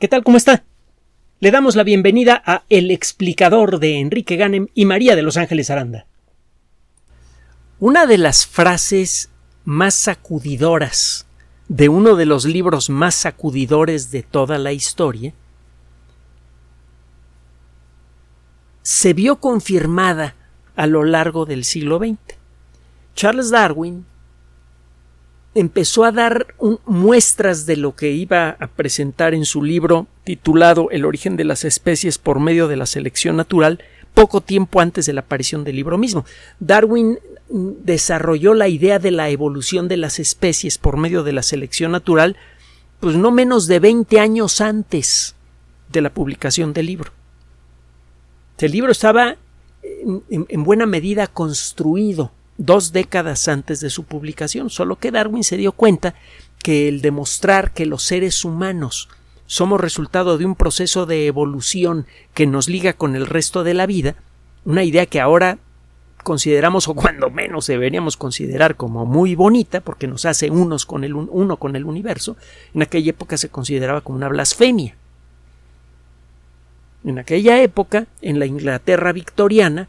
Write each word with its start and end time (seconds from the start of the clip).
¿Qué 0.00 0.08
tal? 0.08 0.24
¿Cómo 0.24 0.36
está? 0.36 0.64
Le 1.38 1.52
damos 1.52 1.76
la 1.76 1.84
bienvenida 1.84 2.42
a 2.44 2.64
El 2.68 2.90
explicador 2.90 3.78
de 3.78 4.00
Enrique 4.00 4.34
Ganem 4.34 4.66
y 4.74 4.86
María 4.86 5.14
de 5.14 5.22
Los 5.22 5.36
Ángeles 5.36 5.70
Aranda. 5.70 6.06
Una 7.78 8.04
de 8.06 8.18
las 8.18 8.44
frases 8.44 9.30
más 9.64 9.94
sacudidoras 9.94 11.26
de 11.68 11.88
uno 11.88 12.16
de 12.16 12.26
los 12.26 12.44
libros 12.44 12.90
más 12.90 13.14
sacudidores 13.14 14.10
de 14.10 14.24
toda 14.24 14.58
la 14.58 14.72
historia 14.72 15.32
se 18.82 19.12
vio 19.12 19.36
confirmada 19.36 20.34
a 20.74 20.88
lo 20.88 21.04
largo 21.04 21.46
del 21.46 21.64
siglo 21.64 21.98
XX. 21.98 22.18
Charles 23.14 23.50
Darwin 23.50 24.04
empezó 25.54 26.04
a 26.04 26.12
dar 26.12 26.54
muestras 26.84 27.66
de 27.66 27.76
lo 27.76 27.94
que 27.94 28.10
iba 28.10 28.56
a 28.58 28.66
presentar 28.66 29.34
en 29.34 29.44
su 29.44 29.62
libro 29.62 30.06
titulado 30.24 30.90
El 30.90 31.04
origen 31.04 31.36
de 31.36 31.44
las 31.44 31.64
especies 31.64 32.18
por 32.18 32.40
medio 32.40 32.66
de 32.66 32.76
la 32.76 32.86
selección 32.86 33.36
natural 33.36 33.80
poco 34.14 34.40
tiempo 34.40 34.80
antes 34.80 35.06
de 35.06 35.12
la 35.12 35.20
aparición 35.20 35.64
del 35.64 35.76
libro 35.76 35.98
mismo. 35.98 36.24
Darwin 36.60 37.18
mm, 37.50 37.70
desarrolló 37.84 38.54
la 38.54 38.68
idea 38.68 38.98
de 38.98 39.10
la 39.10 39.30
evolución 39.30 39.88
de 39.88 39.96
las 39.96 40.18
especies 40.18 40.78
por 40.78 40.96
medio 40.96 41.22
de 41.22 41.32
la 41.32 41.42
selección 41.42 41.92
natural 41.92 42.36
pues 43.00 43.16
no 43.16 43.30
menos 43.30 43.66
de 43.66 43.80
20 43.80 44.18
años 44.18 44.60
antes 44.60 45.34
de 45.92 46.00
la 46.00 46.10
publicación 46.10 46.72
del 46.72 46.86
libro. 46.86 47.12
El 48.58 48.72
libro 48.72 48.92
estaba 48.92 49.36
en 49.82 50.64
buena 50.64 50.86
medida 50.86 51.26
construido 51.26 52.32
dos 52.56 52.92
décadas 52.92 53.48
antes 53.48 53.80
de 53.80 53.90
su 53.90 54.04
publicación, 54.04 54.70
solo 54.70 54.96
que 54.96 55.10
Darwin 55.10 55.44
se 55.44 55.56
dio 55.56 55.72
cuenta 55.72 56.14
que 56.62 56.88
el 56.88 57.02
demostrar 57.02 57.72
que 57.72 57.86
los 57.86 58.04
seres 58.04 58.44
humanos 58.44 59.08
somos 59.46 59.80
resultado 59.80 60.38
de 60.38 60.46
un 60.46 60.54
proceso 60.54 61.06
de 61.06 61.26
evolución 61.26 62.06
que 62.32 62.46
nos 62.46 62.68
liga 62.68 62.94
con 62.94 63.16
el 63.16 63.26
resto 63.26 63.64
de 63.64 63.74
la 63.74 63.86
vida, 63.86 64.14
una 64.64 64.84
idea 64.84 65.06
que 65.06 65.20
ahora 65.20 65.58
consideramos 66.22 66.88
o 66.88 66.94
cuando 66.94 67.30
menos 67.30 67.66
deberíamos 67.66 68.16
considerar 68.16 68.76
como 68.76 69.04
muy 69.04 69.34
bonita 69.34 69.80
porque 69.80 70.06
nos 70.06 70.24
hace 70.24 70.50
unos 70.50 70.86
con 70.86 71.04
el 71.04 71.14
uno 71.14 71.58
con 71.58 71.76
el 71.76 71.84
universo, 71.84 72.36
en 72.74 72.82
aquella 72.82 73.10
época 73.10 73.36
se 73.36 73.50
consideraba 73.50 74.00
como 74.00 74.16
una 74.16 74.28
blasfemia. 74.28 74.96
En 77.04 77.18
aquella 77.18 77.62
época, 77.62 78.06
en 78.22 78.38
la 78.38 78.46
Inglaterra 78.46 79.12
victoriana, 79.12 79.88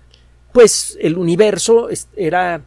pues 0.56 0.98
el 1.02 1.18
universo 1.18 1.90
era 2.16 2.62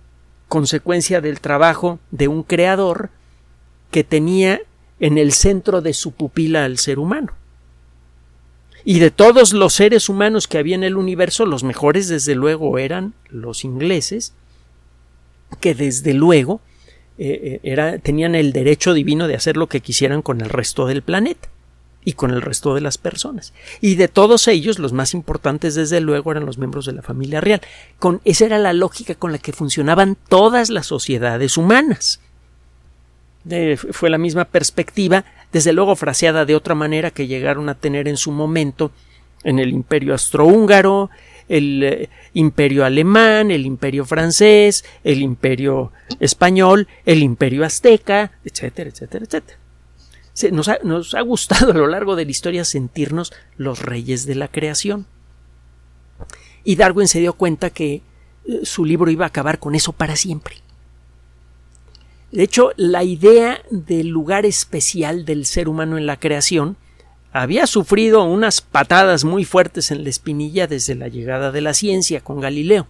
consecuencia 0.46 1.22
del 1.22 1.40
trabajo 1.40 1.98
de 2.10 2.28
un 2.28 2.42
creador 2.42 3.08
que 3.90 4.04
tenía 4.04 4.60
en 5.00 5.16
el 5.16 5.32
centro 5.32 5.80
de 5.80 5.94
su 5.94 6.12
pupila 6.12 6.66
al 6.66 6.76
ser 6.76 6.98
humano. 6.98 7.32
Y 8.84 8.98
de 8.98 9.10
todos 9.10 9.54
los 9.54 9.72
seres 9.72 10.10
humanos 10.10 10.46
que 10.46 10.58
había 10.58 10.74
en 10.74 10.84
el 10.84 10.98
universo, 10.98 11.46
los 11.46 11.64
mejores 11.64 12.08
desde 12.08 12.34
luego 12.34 12.76
eran 12.76 13.14
los 13.30 13.64
ingleses, 13.64 14.34
que 15.58 15.74
desde 15.74 16.12
luego 16.12 16.60
eh, 17.16 17.58
eh, 17.62 18.00
tenían 18.02 18.34
el 18.34 18.52
derecho 18.52 18.92
divino 18.92 19.28
de 19.28 19.36
hacer 19.36 19.56
lo 19.56 19.66
que 19.66 19.80
quisieran 19.80 20.20
con 20.20 20.42
el 20.42 20.50
resto 20.50 20.84
del 20.84 21.00
planeta 21.00 21.48
y 22.08 22.14
con 22.14 22.30
el 22.30 22.40
resto 22.40 22.74
de 22.74 22.80
las 22.80 22.96
personas. 22.96 23.52
Y 23.82 23.96
de 23.96 24.08
todos 24.08 24.48
ellos, 24.48 24.78
los 24.78 24.94
más 24.94 25.12
importantes, 25.12 25.74
desde 25.74 26.00
luego, 26.00 26.32
eran 26.32 26.46
los 26.46 26.56
miembros 26.56 26.86
de 26.86 26.94
la 26.94 27.02
familia 27.02 27.42
real. 27.42 27.60
Con, 27.98 28.22
esa 28.24 28.46
era 28.46 28.58
la 28.58 28.72
lógica 28.72 29.14
con 29.14 29.30
la 29.30 29.36
que 29.36 29.52
funcionaban 29.52 30.16
todas 30.30 30.70
las 30.70 30.86
sociedades 30.86 31.58
humanas. 31.58 32.22
fue 33.90 34.08
la 34.08 34.16
misma 34.16 34.46
perspectiva, 34.46 35.26
desde 35.52 35.74
luego 35.74 35.96
fraseada 35.96 36.46
de 36.46 36.56
otra 36.56 36.74
manera 36.74 37.10
que 37.10 37.26
llegaron 37.26 37.68
a 37.68 37.74
tener 37.74 38.08
en 38.08 38.16
su 38.16 38.32
momento 38.32 38.90
en 39.44 39.58
el 39.58 39.68
imperio 39.68 40.12
austrohúngaro, 40.12 41.10
el 41.46 41.82
eh, 41.84 42.08
imperio 42.32 42.86
alemán, 42.86 43.50
el 43.50 43.66
imperio 43.66 44.06
francés, 44.06 44.82
el 45.04 45.20
imperio 45.20 45.92
español, 46.20 46.88
el 47.04 47.22
imperio 47.22 47.66
azteca, 47.66 48.32
etcétera, 48.46 48.88
etcétera, 48.88 49.26
etcétera 49.26 49.67
nos 50.52 50.68
ha, 50.68 50.78
nos 50.84 51.14
ha 51.14 51.20
gustado 51.22 51.72
a 51.72 51.74
lo 51.74 51.86
largo 51.86 52.16
de 52.16 52.24
la 52.24 52.30
historia 52.30 52.64
sentirnos 52.64 53.32
los 53.56 53.80
reyes 53.80 54.26
de 54.26 54.34
la 54.34 54.48
creación. 54.48 55.06
Y 56.64 56.76
Darwin 56.76 57.08
se 57.08 57.20
dio 57.20 57.32
cuenta 57.32 57.70
que 57.70 58.02
eh, 58.46 58.60
su 58.64 58.84
libro 58.84 59.10
iba 59.10 59.24
a 59.24 59.28
acabar 59.28 59.58
con 59.58 59.74
eso 59.74 59.92
para 59.92 60.16
siempre. 60.16 60.56
De 62.30 62.42
hecho, 62.42 62.72
la 62.76 63.04
idea 63.04 63.62
del 63.70 64.08
lugar 64.08 64.44
especial 64.44 65.24
del 65.24 65.46
ser 65.46 65.68
humano 65.68 65.96
en 65.96 66.06
la 66.06 66.18
creación 66.18 66.76
había 67.32 67.66
sufrido 67.66 68.24
unas 68.24 68.60
patadas 68.60 69.24
muy 69.24 69.44
fuertes 69.44 69.90
en 69.90 70.02
la 70.02 70.10
espinilla 70.10 70.66
desde 70.66 70.94
la 70.94 71.08
llegada 71.08 71.52
de 71.52 71.60
la 71.60 71.74
ciencia 71.74 72.20
con 72.20 72.40
Galileo. 72.40 72.86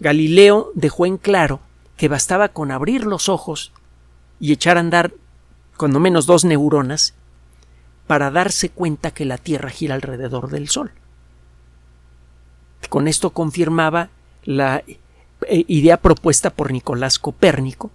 Galileo 0.00 0.72
dejó 0.74 1.06
en 1.06 1.16
claro 1.16 1.60
que 1.96 2.08
bastaba 2.08 2.48
con 2.48 2.70
abrir 2.70 3.06
los 3.06 3.28
ojos 3.28 3.72
y 4.40 4.52
echar 4.52 4.76
a 4.76 4.80
andar 4.80 5.14
cuando 5.76 6.00
menos 6.00 6.26
dos 6.26 6.44
neuronas, 6.44 7.14
para 8.06 8.30
darse 8.30 8.68
cuenta 8.68 9.12
que 9.12 9.24
la 9.24 9.38
Tierra 9.38 9.70
gira 9.70 9.94
alrededor 9.94 10.50
del 10.50 10.68
Sol. 10.68 10.90
Con 12.88 13.08
esto 13.08 13.30
confirmaba 13.30 14.10
la 14.44 14.84
eh, 14.86 15.64
idea 15.68 15.96
propuesta 15.96 16.50
por 16.50 16.70
Nicolás 16.70 17.18
Copérnico 17.18 17.90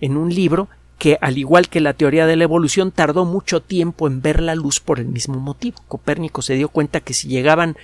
en 0.00 0.16
un 0.16 0.34
libro 0.34 0.68
que, 0.98 1.18
al 1.20 1.38
igual 1.38 1.68
que 1.68 1.80
la 1.80 1.94
teoría 1.94 2.26
de 2.26 2.36
la 2.36 2.44
evolución, 2.44 2.90
tardó 2.90 3.24
mucho 3.24 3.60
tiempo 3.60 4.06
en 4.06 4.22
ver 4.22 4.42
la 4.42 4.54
luz 4.54 4.80
por 4.80 4.98
el 4.98 5.06
mismo 5.06 5.38
motivo. 5.38 5.78
Copérnico 5.88 6.42
se 6.42 6.54
dio 6.54 6.68
cuenta 6.68 7.00
que 7.00 7.14
si 7.14 7.28
llegaban 7.28 7.76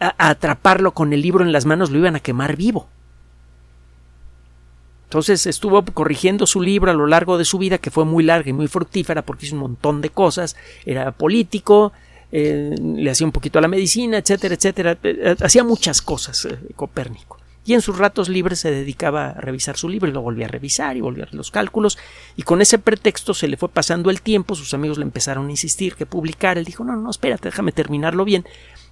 a 0.00 0.28
atraparlo 0.28 0.92
con 0.92 1.12
el 1.12 1.22
libro 1.22 1.44
en 1.44 1.52
las 1.52 1.66
manos 1.66 1.90
lo 1.90 1.98
iban 1.98 2.16
a 2.16 2.20
quemar 2.20 2.56
vivo. 2.56 2.88
Entonces 5.14 5.46
estuvo 5.46 5.84
corrigiendo 5.84 6.44
su 6.44 6.60
libro 6.60 6.90
a 6.90 6.94
lo 6.94 7.06
largo 7.06 7.38
de 7.38 7.44
su 7.44 7.56
vida, 7.56 7.78
que 7.78 7.92
fue 7.92 8.04
muy 8.04 8.24
larga 8.24 8.50
y 8.50 8.52
muy 8.52 8.66
fructífera 8.66 9.22
porque 9.22 9.46
hizo 9.46 9.54
un 9.54 9.60
montón 9.60 10.00
de 10.00 10.10
cosas. 10.10 10.56
Era 10.84 11.12
político, 11.12 11.92
eh, 12.32 12.74
le 12.82 13.08
hacía 13.08 13.24
un 13.24 13.30
poquito 13.30 13.60
a 13.60 13.62
la 13.62 13.68
medicina, 13.68 14.18
etcétera, 14.18 14.56
etcétera. 14.56 14.98
Eh, 15.04 15.36
hacía 15.40 15.62
muchas 15.62 16.02
cosas 16.02 16.44
eh, 16.46 16.58
Copérnico. 16.74 17.38
Y 17.64 17.74
en 17.74 17.80
sus 17.80 17.96
ratos 17.96 18.28
libres 18.28 18.58
se 18.58 18.72
dedicaba 18.72 19.28
a 19.28 19.40
revisar 19.40 19.76
su 19.76 19.88
libro 19.88 20.10
y 20.10 20.12
lo 20.12 20.20
volvía 20.20 20.46
a 20.46 20.48
revisar 20.48 20.96
y 20.96 21.00
volvía 21.00 21.28
a 21.30 21.36
los 21.36 21.52
cálculos. 21.52 21.96
Y 22.34 22.42
con 22.42 22.60
ese 22.60 22.80
pretexto 22.80 23.34
se 23.34 23.46
le 23.46 23.56
fue 23.56 23.68
pasando 23.68 24.10
el 24.10 24.20
tiempo, 24.20 24.56
sus 24.56 24.74
amigos 24.74 24.98
le 24.98 25.04
empezaron 25.04 25.46
a 25.46 25.50
insistir 25.50 25.94
que 25.94 26.06
publicara. 26.06 26.58
Él 26.58 26.66
dijo, 26.66 26.82
no, 26.82 26.96
no, 26.96 27.08
espérate, 27.08 27.50
déjame 27.50 27.70
terminarlo 27.70 28.24
bien. 28.24 28.44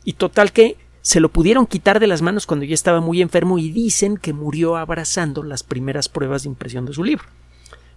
Y 0.05 0.13
total 0.13 0.53
que 0.53 0.77
se 1.03 1.19
lo 1.19 1.31
pudieron 1.31 1.67
quitar 1.67 1.99
de 1.99 2.07
las 2.07 2.23
manos 2.23 2.47
cuando 2.47 2.65
ya 2.65 2.75
estaba 2.75 3.01
muy 3.01 3.21
enfermo 3.21 3.59
y 3.59 3.71
dicen 3.71 4.17
que 4.17 4.33
murió 4.33 4.77
abrazando 4.77 5.43
las 5.43 5.65
primeras 5.65 6.09
pruebas 6.09 6.45
de 6.45 6.49
impresión 6.49 6.87
de 6.87 6.95
su 6.95 7.03
libro. 7.03 7.25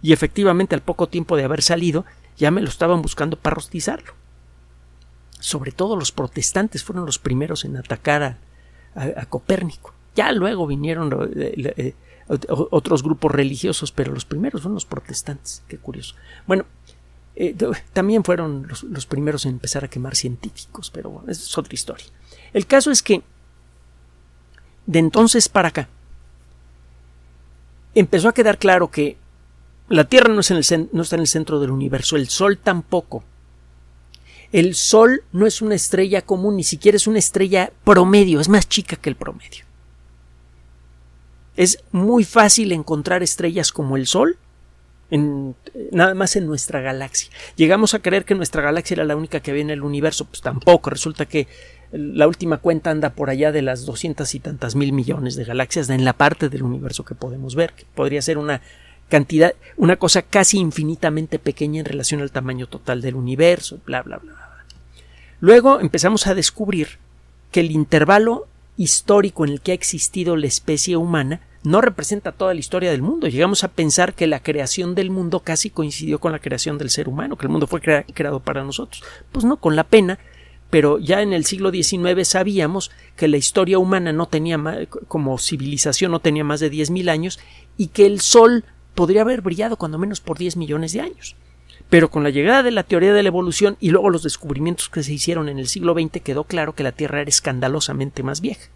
Y 0.01 0.11
efectivamente 0.11 0.75
al 0.75 0.81
poco 0.81 1.07
tiempo 1.07 1.37
de 1.37 1.43
haber 1.43 1.61
salido 1.61 2.03
ya 2.35 2.51
me 2.51 2.61
lo 2.61 2.67
estaban 2.67 3.03
buscando 3.03 3.37
para 3.37 3.55
rostizarlo. 3.55 4.13
Sobre 5.39 5.71
todo 5.71 5.95
los 5.95 6.11
protestantes 6.11 6.83
fueron 6.83 7.05
los 7.05 7.19
primeros 7.19 7.63
en 7.63 7.77
atacar 7.77 8.39
a, 8.95 9.25
Copérnico. 9.27 9.93
Ya 10.15 10.31
luego 10.31 10.65
vinieron 10.65 11.31
eh, 11.35 11.73
eh, 11.77 11.93
otros 12.27 13.03
grupos 13.03 13.31
religiosos, 13.31 13.91
pero 13.91 14.13
los 14.13 14.25
primeros 14.25 14.61
fueron 14.61 14.75
los 14.75 14.85
protestantes. 14.85 15.63
Qué 15.67 15.77
curioso. 15.77 16.15
Bueno, 16.47 16.65
eh, 17.35 17.55
también 17.93 18.23
fueron 18.23 18.67
los, 18.67 18.83
los, 18.83 19.05
primeros 19.05 19.45
en 19.45 19.53
empezar 19.53 19.83
a 19.83 19.89
quemar 19.89 20.15
científicos, 20.15 20.89
pero 20.89 21.09
bueno, 21.09 21.29
es 21.29 21.57
otra 21.57 21.73
historia. 21.73 22.05
El 22.53 22.65
caso 22.65 22.91
es 22.91 23.03
que 23.03 23.21
de 24.85 24.99
entonces 24.99 25.49
para 25.49 25.69
acá 25.69 25.89
empezó 27.95 28.29
a 28.29 28.33
quedar 28.33 28.57
claro 28.57 28.91
que 28.91 29.17
la 29.87 30.05
Tierra 30.05 30.33
no, 30.33 30.39
está 30.41 30.55
en 31.15 31.21
el 31.21 31.27
centro 31.27 31.59
del 31.59 31.71
universo, 31.71 32.15
el 32.15 32.27
Sol 32.29 32.57
tampoco. 32.57 33.23
El 34.51 34.75
Sol 34.75 35.23
no 35.31 35.45
es 35.45 35.61
una 35.61 35.75
estrella 35.75 36.21
común, 36.21 36.55
ni 36.55 36.63
siquiera 36.63 36.95
es 36.95 37.07
una 37.07 37.19
estrella 37.19 37.71
promedio, 37.83 38.39
es 38.39 38.49
más 38.49 38.67
chica 38.67 38.95
que 38.95 39.09
el 39.09 39.15
promedio. 39.15 39.65
Es 41.55 41.83
muy 41.91 42.23
fácil 42.23 42.71
encontrar 42.71 43.23
estrellas 43.23 43.71
como 43.71 43.95
el 43.95 44.07
Sol 44.07 44.37
nada 45.11 46.13
más 46.15 46.35
en 46.35 46.47
nuestra 46.47 46.81
galaxia. 46.81 47.29
Llegamos 47.55 47.93
a 47.93 47.99
creer 47.99 48.25
que 48.25 48.35
nuestra 48.35 48.61
galaxia 48.61 48.95
era 48.95 49.03
la 49.03 49.15
única 49.15 49.39
que 49.39 49.51
había 49.51 49.63
en 49.63 49.69
el 49.69 49.83
universo, 49.83 50.25
pues 50.25 50.41
tampoco. 50.41 50.89
Resulta 50.89 51.25
que 51.25 51.47
la 51.91 52.27
última 52.27 52.57
cuenta 52.57 52.91
anda 52.91 53.11
por 53.11 53.29
allá 53.29 53.51
de 53.51 53.61
las 53.61 53.85
doscientas 53.85 54.35
y 54.35 54.39
tantas 54.39 54.75
mil 54.75 54.93
millones 54.93 55.35
de 55.35 55.45
galaxias 55.45 55.89
en 55.89 56.05
la 56.05 56.13
parte 56.13 56.49
del 56.49 56.63
universo 56.63 57.05
que 57.05 57.15
podemos 57.15 57.55
ver, 57.55 57.73
que 57.73 57.85
podría 57.93 58.21
ser 58.21 58.37
una 58.37 58.61
cantidad, 59.09 59.53
una 59.77 59.97
cosa 59.97 60.23
casi 60.23 60.57
infinitamente 60.57 61.39
pequeña 61.39 61.79
en 61.79 61.85
relación 61.85 62.21
al 62.21 62.31
tamaño 62.31 62.67
total 62.67 63.01
del 63.01 63.15
universo, 63.15 63.79
bla, 63.85 64.01
bla, 64.01 64.17
bla. 64.17 64.33
bla. 64.33 64.65
Luego 65.39 65.79
empezamos 65.79 66.27
a 66.27 66.33
descubrir 66.33 66.97
que 67.51 67.59
el 67.59 67.71
intervalo 67.71 68.47
histórico 68.77 69.45
en 69.45 69.51
el 69.51 69.61
que 69.61 69.71
ha 69.71 69.75
existido 69.75 70.35
la 70.35 70.47
especie 70.47 70.97
humana 70.97 71.41
no 71.65 71.81
representa 71.81 72.31
toda 72.31 72.53
la 72.53 72.59
historia 72.59 72.91
del 72.91 73.01
mundo. 73.01 73.27
Llegamos 73.27 73.63
a 73.63 73.69
pensar 73.69 74.13
que 74.13 74.27
la 74.27 74.41
creación 74.41 74.95
del 74.95 75.09
mundo 75.09 75.39
casi 75.39 75.69
coincidió 75.69 76.19
con 76.19 76.31
la 76.31 76.39
creación 76.39 76.77
del 76.77 76.89
ser 76.89 77.07
humano, 77.07 77.37
que 77.37 77.45
el 77.45 77.51
mundo 77.51 77.67
fue 77.67 77.81
creado 77.81 78.39
para 78.39 78.63
nosotros. 78.63 79.03
Pues 79.31 79.45
no, 79.45 79.57
con 79.57 79.75
la 79.75 79.83
pena, 79.83 80.19
pero 80.69 80.99
ya 80.99 81.21
en 81.21 81.33
el 81.33 81.45
siglo 81.45 81.71
XIX 81.71 82.27
sabíamos 82.27 82.91
que 83.15 83.27
la 83.27 83.37
historia 83.37 83.79
humana 83.79 84.11
no 84.13 84.27
tenía 84.27 84.59
como 85.07 85.37
civilización 85.37 86.11
no 86.11 86.19
tenía 86.19 86.43
más 86.43 86.59
de 86.59 86.71
10.000 86.71 87.09
años 87.09 87.39
y 87.77 87.87
que 87.87 88.05
el 88.05 88.19
Sol 88.19 88.65
podría 88.93 89.21
haber 89.21 89.41
brillado 89.41 89.77
cuando 89.77 89.97
menos 89.97 90.21
por 90.21 90.37
10 90.37 90.57
millones 90.57 90.93
de 90.93 91.01
años. 91.01 91.35
Pero 91.89 92.09
con 92.09 92.23
la 92.23 92.29
llegada 92.29 92.63
de 92.63 92.71
la 92.71 92.83
teoría 92.83 93.13
de 93.13 93.21
la 93.21 93.29
evolución 93.29 93.77
y 93.79 93.91
luego 93.91 94.09
los 94.09 94.23
descubrimientos 94.23 94.89
que 94.89 95.03
se 95.03 95.13
hicieron 95.13 95.49
en 95.49 95.59
el 95.59 95.67
siglo 95.67 95.93
XX 95.93 96.21
quedó 96.21 96.43
claro 96.45 96.73
que 96.73 96.83
la 96.83 96.91
Tierra 96.91 97.21
era 97.21 97.29
escandalosamente 97.29 98.23
más 98.23 98.41
vieja. 98.41 98.69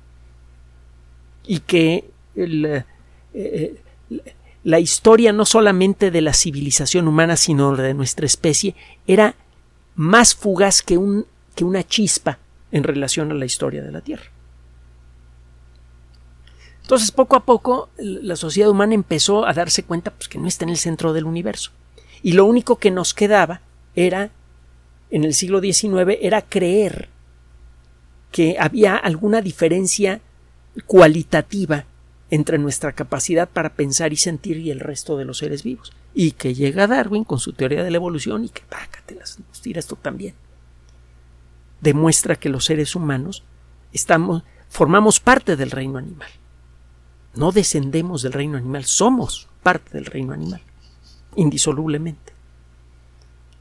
Y 1.45 1.59
que 1.59 2.12
eh, 2.44 2.86
eh, 3.33 3.81
la 4.63 4.80
historia 4.80 5.33
no 5.33 5.45
solamente 5.45 6.12
de 6.12 6.21
la 6.21 6.33
civilización 6.33 7.07
humana, 7.07 7.36
sino 7.36 7.75
de 7.75 7.94
nuestra 7.94 8.25
especie, 8.25 8.75
era 9.07 9.36
más 9.95 10.36
fugaz 10.36 10.81
que, 10.81 10.97
un, 10.97 11.25
que 11.56 11.63
una 11.63 11.83
chispa 11.83 12.39
en 12.71 12.83
relación 12.83 13.31
a 13.31 13.36
la 13.36 13.45
historia 13.45 13.83
de 13.83 13.91
la 13.91 14.01
Tierra. 14.01 14.31
Entonces, 16.81 17.12
poco 17.12 17.36
a 17.36 17.45
poco, 17.45 17.89
la 17.97 18.36
sociedad 18.36 18.69
humana 18.69 18.95
empezó 18.95 19.45
a 19.45 19.53
darse 19.53 19.83
cuenta 19.83 20.12
pues, 20.12 20.27
que 20.27 20.39
no 20.39 20.47
está 20.47 20.65
en 20.65 20.69
el 20.71 20.77
centro 20.77 21.13
del 21.13 21.25
universo 21.25 21.71
y 22.21 22.33
lo 22.33 22.45
único 22.45 22.77
que 22.77 22.92
nos 22.92 23.13
quedaba 23.13 23.62
era, 23.95 24.31
en 25.09 25.24
el 25.24 25.33
siglo 25.33 25.62
XIX, 25.62 26.18
era 26.21 26.42
creer 26.42 27.09
que 28.31 28.57
había 28.59 28.95
alguna 28.95 29.42
diferencia 29.42 30.21
cualitativa 30.85 31.85
entre 32.29 32.57
nuestra 32.57 32.93
capacidad 32.93 33.49
para 33.49 33.73
pensar 33.73 34.13
y 34.13 34.17
sentir 34.17 34.57
y 34.57 34.71
el 34.71 34.79
resto 34.79 35.17
de 35.17 35.25
los 35.25 35.39
seres 35.39 35.63
vivos. 35.63 35.93
Y 36.13 36.31
que 36.31 36.53
llega 36.53 36.87
Darwin 36.87 37.23
con 37.23 37.39
su 37.39 37.53
teoría 37.53 37.83
de 37.83 37.91
la 37.91 37.97
evolución 37.97 38.45
y 38.45 38.49
que 38.49 38.61
pácatelas, 38.61 39.39
nos 39.47 39.61
tira 39.61 39.79
esto 39.79 39.95
también. 39.95 40.35
Demuestra 41.81 42.35
que 42.35 42.49
los 42.49 42.65
seres 42.65 42.95
humanos 42.95 43.43
estamos, 43.93 44.43
formamos 44.69 45.19
parte 45.19 45.55
del 45.55 45.71
reino 45.71 45.97
animal. 45.97 46.29
No 47.35 47.51
descendemos 47.51 48.21
del 48.21 48.33
reino 48.33 48.57
animal, 48.57 48.85
somos 48.85 49.47
parte 49.63 49.91
del 49.93 50.05
reino 50.05 50.33
animal 50.33 50.61
indisolublemente. 51.35 52.33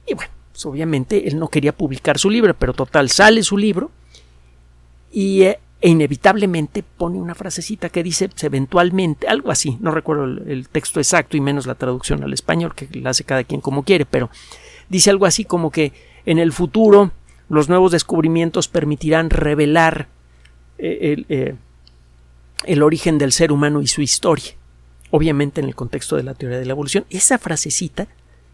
Y 0.07 0.15
bueno, 0.15 0.31
pues 0.53 0.65
obviamente 0.67 1.29
él 1.29 1.39
no 1.39 1.49
quería 1.49 1.77
publicar 1.77 2.19
su 2.19 2.31
libro, 2.31 2.55
pero 2.55 2.73
total, 2.73 3.11
sale 3.11 3.43
su 3.43 3.57
libro 3.57 3.91
y 5.13 5.43
eh, 5.43 5.61
e 5.81 5.89
inevitablemente 5.91 6.83
pone 6.83 7.19
una 7.19 7.35
frasecita 7.35 7.89
que 7.89 8.03
dice 8.03 8.31
eventualmente, 8.43 9.29
algo 9.29 9.51
así, 9.51 9.79
no 9.81 9.91
recuerdo 9.93 10.25
el, 10.25 10.69
texto 10.69 10.99
exacto 10.99 11.37
y 11.37 11.41
menos 11.41 11.67
la 11.67 11.77
traducción 11.77 12.23
al 12.25 12.33
español, 12.33 12.75
que 12.75 12.89
la 12.99 13.11
hace 13.11 13.25
cada 13.25 13.45
quien 13.45 13.61
como 13.61 13.85
quiere, 13.85 14.05
pero 14.05 14.31
dice 14.89 15.11
algo 15.11 15.27
así 15.27 15.45
como 15.45 15.71
que 15.71 15.93
en 16.27 16.39
el 16.39 16.53
futuro 16.53 17.13
los 17.49 17.69
nuevos 17.69 17.93
descubrimientos 17.93 18.69
permitirán 18.69 19.31
revelar 19.31 20.09
eh, 20.79 21.15
el, 21.15 21.27
eh, 21.29 21.55
el 22.65 22.83
origen 22.83 23.19
del 23.19 23.33
ser 23.33 23.53
humano 23.53 23.81
y 23.81 23.87
su 23.87 24.03
historia 24.03 24.55
obviamente 25.11 25.61
en 25.61 25.69
el 25.69 25.75
contexto 25.75 26.17
de 26.17 26.23
la 26.23 26.35
teoría 26.35 26.59
de 26.59 26.67
la 26.67 26.73
evolución. 26.73 27.05
Esa 27.11 27.39
frasecita 27.39 28.09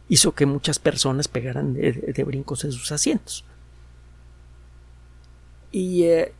hizo 0.08 0.32
que 0.32 0.46
muchas 0.46 0.78
personas 0.78 1.28
pegaran 1.28 1.74
de, 1.74 2.24
brincos 2.24 2.64
en 2.64 2.72
sus 2.72 2.92
asientos. 2.92 3.44
Y 5.72 6.04
eh, 6.04 6.32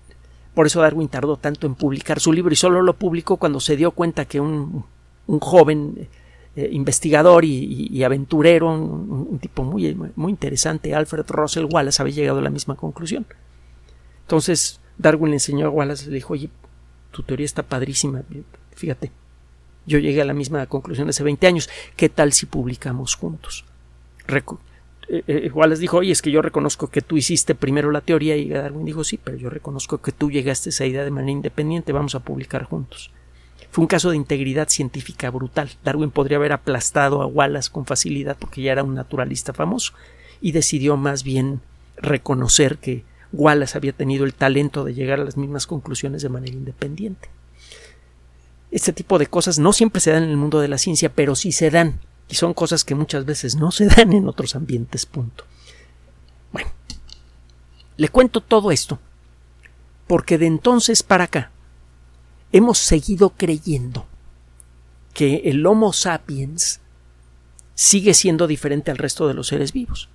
por 0.55 0.67
eso 0.67 0.81
Darwin 0.81 1.09
tardó 1.09 1.37
tanto 1.37 1.67
en 1.67 1.75
publicar 1.75 2.21
su 2.21 2.33
libro 2.33 2.53
y 2.53 2.56
solo 2.56 2.83
lo 2.83 2.95
publicó 2.95 3.37
cuando 3.37 3.61
se 3.61 3.77
dio 3.77 3.91
cuenta 3.91 4.25
que 4.25 4.41
un, 4.41 4.85
joven 5.27 6.09
eh, 6.56 6.69
investigador 6.73 7.45
y, 7.45 8.03
aventurero, 8.05 8.73
un, 8.73 9.39
tipo 9.41 9.65
muy, 9.65 9.97
muy 10.15 10.31
interesante, 10.31 10.95
Alfred 10.95 11.25
Russell 11.29 11.67
Wallace, 11.71 12.01
había 12.01 12.15
llegado 12.15 12.39
a 12.39 12.43
la 12.43 12.51
misma 12.51 12.77
conclusión. 12.77 13.27
Entonces 14.23 14.81
Darwin 14.97 15.31
le 15.31 15.37
enseñó 15.37 15.67
a 15.67 15.71
Wallace, 15.71 16.06
le 16.06 16.15
dijo, 16.15 16.35
oye, 16.35 16.51
tu 17.11 17.23
teoría 17.23 17.47
está 17.47 17.62
padrísima, 17.62 18.23
fíjate, 18.75 19.11
yo 19.87 19.99
llegué 19.99 20.23
a 20.23 20.25
la 20.25 20.35
misma 20.35 20.67
conclusión 20.67 21.09
hace 21.09 21.23
20 21.23 21.47
años. 21.47 21.69
¿Qué 21.97 22.09
tal 22.09 22.33
si 22.33 22.47
publicamos 22.47 23.15
juntos? 23.15 23.65
Eh, 24.27 24.43
eh, 25.27 25.51
Wallace 25.53 25.81
dijo, 25.81 25.99
oye, 25.99 26.13
es 26.13 26.23
que 26.23 26.31
yo 26.31 26.43
reconozco 26.43 26.89
que 26.89 27.03
tú 27.03 27.17
hiciste 27.17 27.55
primero 27.55 27.91
la 27.91 28.01
teoría 28.01 28.37
y 28.37 28.49
Darwin 28.49 28.85
dijo, 28.85 29.05
sí, 29.05 29.19
pero 29.23 29.37
yo 29.37 29.51
reconozco 29.51 29.99
que 29.99 30.13
tú 30.13 30.31
llegaste 30.31 30.69
a 30.69 30.71
esa 30.71 30.87
idea 30.87 31.05
de 31.05 31.11
manera 31.11 31.33
independiente, 31.33 31.93
vamos 31.93 32.15
a 32.15 32.21
publicar 32.21 32.65
juntos. 32.65 33.11
Fue 33.71 33.83
un 33.83 33.89
caso 33.89 34.11
de 34.11 34.17
integridad 34.17 34.69
científica 34.69 35.31
brutal. 35.31 35.71
Darwin 35.83 36.11
podría 36.11 36.39
haber 36.39 36.53
aplastado 36.53 37.23
a 37.23 37.27
Wallace 37.27 37.71
con 37.73 37.87
facilidad 37.87 38.37
porque 38.39 38.63
ya 38.63 38.73
era 38.73 38.85
un 38.85 38.95
naturalista 38.95 39.53
famoso 39.53 39.95
y 40.41 40.53
decidió 40.53 40.97
más 40.97 41.25
bien 41.25 41.61
reconocer 41.97 42.79
que 42.79 43.05
Wallace 43.33 43.77
había 43.77 43.93
tenido 43.93 44.25
el 44.25 44.35
talento 44.35 44.85
de 44.85 44.95
llegar 44.95 45.21
a 45.21 45.25
las 45.25 45.37
mismas 45.37 45.67
conclusiones 45.67 46.23
de 46.23 46.29
manera 46.29 46.55
independiente. 46.55 47.29
Este 48.71 48.93
tipo 48.93 49.19
de 49.19 49.27
cosas 49.27 49.59
no 49.59 49.73
siempre 49.73 50.01
se 50.01 50.13
dan 50.13 50.25
en 50.25 50.31
el 50.31 50.37
mundo 50.37 50.61
de 50.61 50.69
la 50.69 50.79
ciencia, 50.79 51.09
pero 51.09 51.35
sí 51.35 51.53
se 51.53 51.71
dan. 51.71 51.99
Y 52.29 52.35
son 52.37 52.55
cosas 52.55 52.85
que 52.85 52.94
muchas 52.94 53.25
veces 53.25 53.56
no 53.56 53.71
se 53.71 53.87
dan 53.87 54.12
en 54.12 54.29
otros 54.29 54.56
ambientes. 54.56 55.06
Punto. 55.06 55.44
Bueno, 56.53 56.71
le 57.97 58.09
cuento 58.09 58.41
todo 58.41 58.71
esto 58.71 58.99
porque 60.06 60.38
de 60.38 60.47
entonces 60.47 61.03
para 61.03 61.25
acá 61.25 61.50
hemos 62.53 62.79
seguido 62.79 63.31
creyendo 63.31 64.06
que 65.12 65.43
el 65.47 65.65
Homo 65.67 65.93
sapiens 65.93 66.81
sigue 67.75 68.15
siendo 68.15 68.47
diferente 68.47 68.91
al 68.91 68.99
resto 68.99 69.27
de 69.29 69.35
los 69.35 69.49
seres 69.49 69.73
vivos. 69.73 70.09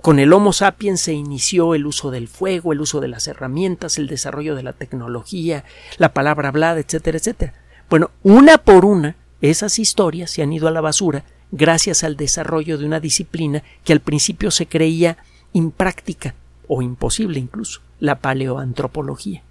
Con 0.00 0.18
el 0.20 0.32
Homo 0.32 0.52
sapiens 0.52 1.00
se 1.00 1.12
inició 1.12 1.74
el 1.74 1.86
uso 1.86 2.10
del 2.10 2.28
fuego, 2.28 2.72
el 2.72 2.80
uso 2.80 3.00
de 3.00 3.08
las 3.08 3.26
herramientas, 3.26 3.98
el 3.98 4.06
desarrollo 4.06 4.54
de 4.54 4.62
la 4.62 4.72
tecnología, 4.72 5.64
la 5.98 6.12
palabra 6.12 6.48
hablada, 6.48 6.80
etcétera, 6.80 7.18
etcétera. 7.18 7.54
Bueno, 7.90 8.10
una 8.22 8.58
por 8.58 8.84
una, 8.84 9.16
esas 9.40 9.78
historias 9.78 10.30
se 10.30 10.42
han 10.42 10.52
ido 10.52 10.68
a 10.68 10.72
la 10.72 10.80
basura 10.80 11.24
gracias 11.50 12.04
al 12.04 12.16
desarrollo 12.16 12.78
de 12.78 12.86
una 12.86 13.00
disciplina 13.00 13.62
que 13.84 13.92
al 13.92 14.00
principio 14.00 14.50
se 14.50 14.66
creía 14.66 15.18
impráctica 15.52 16.34
o 16.66 16.82
imposible 16.82 17.38
incluso, 17.38 17.80
la 18.00 18.20
paleoantropología. 18.20 19.42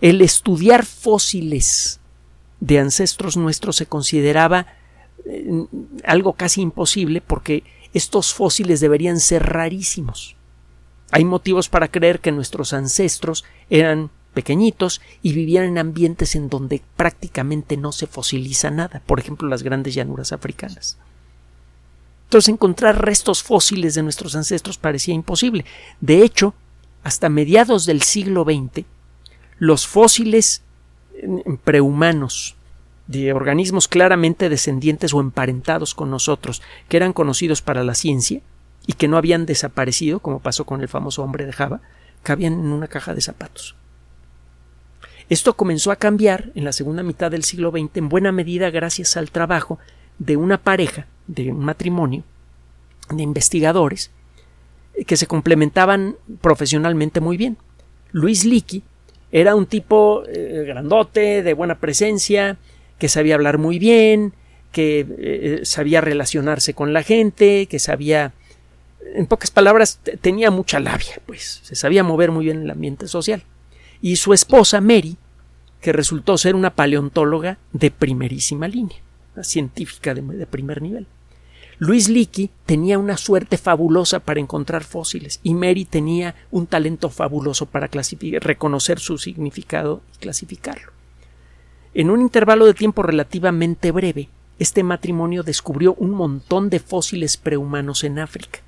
El 0.00 0.20
estudiar 0.20 0.84
fósiles 0.84 2.00
de 2.60 2.78
ancestros 2.78 3.36
nuestros 3.36 3.76
se 3.76 3.86
consideraba 3.86 4.66
eh, 5.24 5.66
algo 6.04 6.34
casi 6.34 6.62
imposible 6.62 7.20
porque 7.20 7.64
estos 7.94 8.32
fósiles 8.32 8.80
deberían 8.80 9.20
ser 9.20 9.44
rarísimos. 9.44 10.36
Hay 11.10 11.24
motivos 11.24 11.68
para 11.68 11.88
creer 11.88 12.20
que 12.20 12.32
nuestros 12.32 12.72
ancestros 12.72 13.44
eran 13.68 14.10
pequeñitos 14.32 15.00
y 15.22 15.32
vivían 15.32 15.64
en 15.64 15.78
ambientes 15.78 16.34
en 16.34 16.48
donde 16.48 16.82
prácticamente 16.96 17.76
no 17.76 17.92
se 17.92 18.06
fosiliza 18.06 18.70
nada, 18.70 19.02
por 19.06 19.20
ejemplo 19.20 19.48
las 19.48 19.62
grandes 19.62 19.94
llanuras 19.94 20.32
africanas. 20.32 20.98
Entonces 22.24 22.48
encontrar 22.48 23.04
restos 23.04 23.42
fósiles 23.42 23.94
de 23.94 24.02
nuestros 24.02 24.34
ancestros 24.34 24.78
parecía 24.78 25.14
imposible. 25.14 25.66
De 26.00 26.22
hecho, 26.22 26.54
hasta 27.04 27.28
mediados 27.28 27.84
del 27.84 28.02
siglo 28.02 28.44
XX, 28.44 28.86
los 29.58 29.86
fósiles 29.86 30.62
prehumanos 31.62 32.56
de 33.06 33.32
organismos 33.32 33.88
claramente 33.88 34.48
descendientes 34.48 35.12
o 35.12 35.20
emparentados 35.20 35.94
con 35.94 36.10
nosotros, 36.10 36.62
que 36.88 36.96
eran 36.96 37.12
conocidos 37.12 37.60
para 37.60 37.84
la 37.84 37.94
ciencia 37.94 38.40
y 38.86 38.94
que 38.94 39.08
no 39.08 39.16
habían 39.16 39.44
desaparecido, 39.44 40.20
como 40.20 40.40
pasó 40.40 40.64
con 40.64 40.80
el 40.80 40.88
famoso 40.88 41.22
hombre 41.22 41.44
de 41.44 41.52
Java, 41.52 41.80
cabían 42.22 42.54
en 42.54 42.72
una 42.72 42.88
caja 42.88 43.14
de 43.14 43.20
zapatos. 43.20 43.76
Esto 45.32 45.56
comenzó 45.56 45.90
a 45.90 45.96
cambiar 45.96 46.52
en 46.54 46.64
la 46.64 46.72
segunda 46.72 47.02
mitad 47.02 47.30
del 47.30 47.42
siglo 47.42 47.70
XX 47.70 47.96
en 47.96 48.10
buena 48.10 48.32
medida 48.32 48.68
gracias 48.68 49.16
al 49.16 49.30
trabajo 49.30 49.78
de 50.18 50.36
una 50.36 50.62
pareja, 50.62 51.06
de 51.26 51.50
un 51.50 51.60
matrimonio, 51.60 52.22
de 53.08 53.22
investigadores, 53.22 54.10
que 55.06 55.16
se 55.16 55.26
complementaban 55.26 56.16
profesionalmente 56.42 57.20
muy 57.22 57.38
bien. 57.38 57.56
Luis 58.10 58.44
Leakey 58.44 58.82
era 59.30 59.54
un 59.54 59.64
tipo 59.64 60.22
eh, 60.28 60.64
grandote, 60.66 61.42
de 61.42 61.54
buena 61.54 61.78
presencia, 61.78 62.58
que 62.98 63.08
sabía 63.08 63.36
hablar 63.36 63.56
muy 63.56 63.78
bien, 63.78 64.34
que 64.70 65.06
eh, 65.18 65.60
sabía 65.62 66.02
relacionarse 66.02 66.74
con 66.74 66.92
la 66.92 67.02
gente, 67.02 67.68
que 67.68 67.78
sabía, 67.78 68.34
en 69.14 69.24
pocas 69.24 69.50
palabras, 69.50 69.98
tenía 70.20 70.50
mucha 70.50 70.78
labia, 70.78 71.22
pues 71.24 71.60
se 71.62 71.74
sabía 71.74 72.04
mover 72.04 72.32
muy 72.32 72.44
bien 72.44 72.58
en 72.58 72.64
el 72.64 72.70
ambiente 72.72 73.08
social. 73.08 73.44
Y 74.02 74.16
su 74.16 74.34
esposa, 74.34 74.80
Mary, 74.80 75.16
que 75.82 75.92
resultó 75.92 76.38
ser 76.38 76.54
una 76.54 76.70
paleontóloga 76.70 77.58
de 77.72 77.90
primerísima 77.90 78.68
línea, 78.68 78.98
una 79.34 79.44
científica 79.44 80.14
de, 80.14 80.46
primer 80.46 80.80
nivel. 80.80 81.06
Luis 81.78 82.08
Leakey 82.08 82.50
tenía 82.64 83.00
una 83.00 83.16
suerte 83.16 83.58
fabulosa 83.58 84.20
para 84.20 84.38
encontrar 84.38 84.84
fósiles 84.84 85.40
y 85.42 85.54
Mary 85.54 85.84
tenía 85.84 86.36
un 86.52 86.68
talento 86.68 87.10
fabuloso 87.10 87.66
para 87.66 87.90
reconocer 88.40 89.00
su 89.00 89.18
significado 89.18 90.02
y 90.14 90.18
clasificarlo. 90.18 90.92
En 91.94 92.10
un 92.10 92.20
intervalo 92.20 92.64
de 92.64 92.74
tiempo 92.74 93.02
relativamente 93.02 93.90
breve, 93.90 94.28
este 94.60 94.84
matrimonio 94.84 95.42
descubrió 95.42 95.94
un 95.94 96.12
montón 96.12 96.70
de 96.70 96.78
fósiles 96.78 97.36
prehumanos 97.36 98.04
en 98.04 98.20
África. 98.20 98.60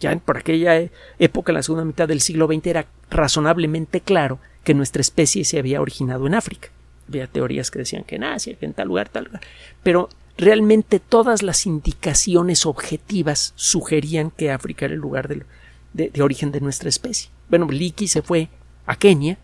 Ya 0.00 0.16
por 0.16 0.38
aquella 0.38 0.90
época, 1.18 1.52
en 1.52 1.56
la 1.56 1.62
segunda 1.62 1.84
mitad 1.84 2.08
del 2.08 2.22
siglo 2.22 2.46
XX, 2.46 2.66
era 2.66 2.86
razonablemente 3.10 4.00
claro 4.00 4.40
que 4.64 4.74
nuestra 4.74 5.00
especie 5.00 5.44
se 5.44 5.58
había 5.58 5.80
originado 5.80 6.26
en 6.26 6.34
África. 6.34 6.68
Había 7.08 7.26
teorías 7.26 7.70
que 7.70 7.80
decían 7.80 8.04
que 8.04 8.16
en 8.16 8.24
Asia, 8.24 8.56
que 8.56 8.66
en 8.66 8.74
tal 8.74 8.88
lugar, 8.88 9.08
tal 9.08 9.24
lugar. 9.24 9.42
Pero 9.82 10.08
realmente 10.38 11.00
todas 11.00 11.42
las 11.42 11.66
indicaciones 11.66 12.66
objetivas 12.66 13.52
sugerían 13.56 14.30
que 14.30 14.50
África 14.50 14.86
era 14.86 14.94
el 14.94 15.00
lugar 15.00 15.28
de, 15.28 16.22
origen 16.22 16.52
de 16.52 16.60
nuestra 16.60 16.88
especie. 16.88 17.30
Bueno, 17.48 17.68
Leakey 17.70 18.08
se 18.08 18.22
fue 18.22 18.48
a 18.86 18.96
Kenia, 18.96 19.38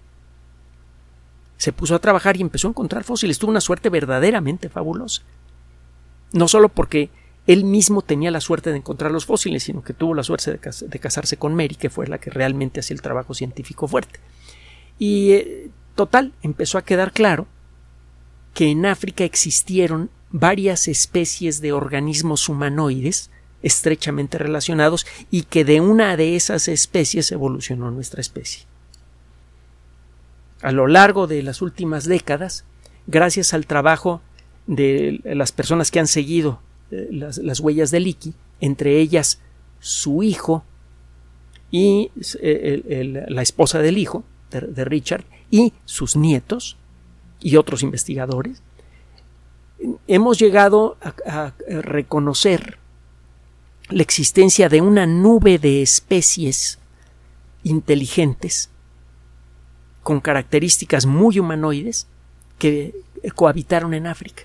se 1.57 1.73
puso 1.73 1.95
a 1.95 1.99
trabajar 1.99 2.37
y 2.37 2.41
empezó 2.41 2.69
a 2.69 2.71
encontrar 2.71 3.05
fósiles. 3.05 3.39
Tuvo 3.39 3.51
una 3.51 3.61
suerte 3.61 3.91
verdaderamente 3.91 4.69
fabulosa. 4.69 5.23
No 6.33 6.47
solo 6.47 6.69
porque 6.69 7.11
él 7.47 7.65
mismo 7.65 8.03
tenía 8.03 8.31
la 8.31 8.41
suerte 8.41 8.71
de 8.71 8.77
encontrar 8.77 9.11
los 9.11 9.27
fósiles, 9.27 9.65
sino 9.65 9.83
que 9.83 9.95
tuvo 9.95 10.15
la 10.15 10.23
suerte 10.23 10.53
de, 10.53 10.99
casarse 10.99 11.37
con 11.37 11.55
Mary, 11.55 11.75
que 11.75 11.91
fue 11.91 12.07
la 12.07 12.19
que 12.19 12.31
realmente 12.31 12.81
hacía 12.81 12.95
el 12.95 13.03
trabajo 13.03 13.35
científico 13.35 13.89
fuerte. 13.89 14.21
Y 14.99 15.33
eh, 15.33 15.71
total, 15.95 16.33
empezó 16.43 16.79
a 16.79 16.85
quedar 16.85 17.13
claro 17.13 17.47
que 18.55 18.71
en 18.71 18.87
África 18.87 19.25
existieron 19.25 20.11
varias 20.31 20.89
especies 20.89 21.61
de 21.61 21.73
organismos 21.73 22.49
humanoides 22.49 23.31
estrechamente 23.63 24.39
relacionados 24.39 25.07
y 25.31 25.43
que 25.43 25.65
de 25.65 25.81
una 25.81 26.17
de 26.17 26.37
esas 26.37 26.69
especies 26.69 27.33
evolucionó 27.33 27.91
nuestra 27.91 28.21
especie. 28.21 28.67
A 30.61 30.73
lo 30.73 30.87
largo 30.87 31.27
de 31.27 31.43
las 31.43 31.63
últimas 31.63 32.05
décadas, 32.05 32.65
gracias 33.07 33.55
al 33.55 33.67
trabajo 33.67 34.21
de 34.67 35.21
las 35.25 35.53
personas 35.53 35.91
que 35.91 36.01
han 36.01 36.07
seguido 36.07 36.61
eh, 36.91 37.09
las, 37.11 37.61
huellas 37.61 37.91
de 37.91 38.01
Leakey, 38.01 38.35
entre 38.61 38.99
ellas 38.99 39.41
su 39.81 40.23
hijo 40.23 40.65
y 41.71 42.11
eh, 42.41 43.25
la 43.29 43.43
esposa 43.43 43.79
del 43.81 43.99
hijo 43.99 44.25
de 44.51 44.85
Richard 44.85 45.25
y 45.51 45.73
sus 45.85 46.17
nietos 46.17 46.77
y 47.41 47.57
otros 47.57 47.83
investigadores, 47.83 48.63
hemos 50.07 50.39
llegado 50.39 50.97
a, 51.01 51.53
reconocer 51.69 52.79
la 53.91 54.03
existencia 54.03 54.69
de 54.69 54.81
una 54.81 55.07
nube 55.07 55.59
de 55.59 55.83
especies 55.83 56.79
inteligentes 57.63 58.71
con 60.03 60.21
características 60.21 61.07
muy 61.07 61.39
humanoides 61.39 62.07
que 62.59 62.95
cohabitaron 63.35 63.95
en 63.95 64.07
África. 64.07 64.45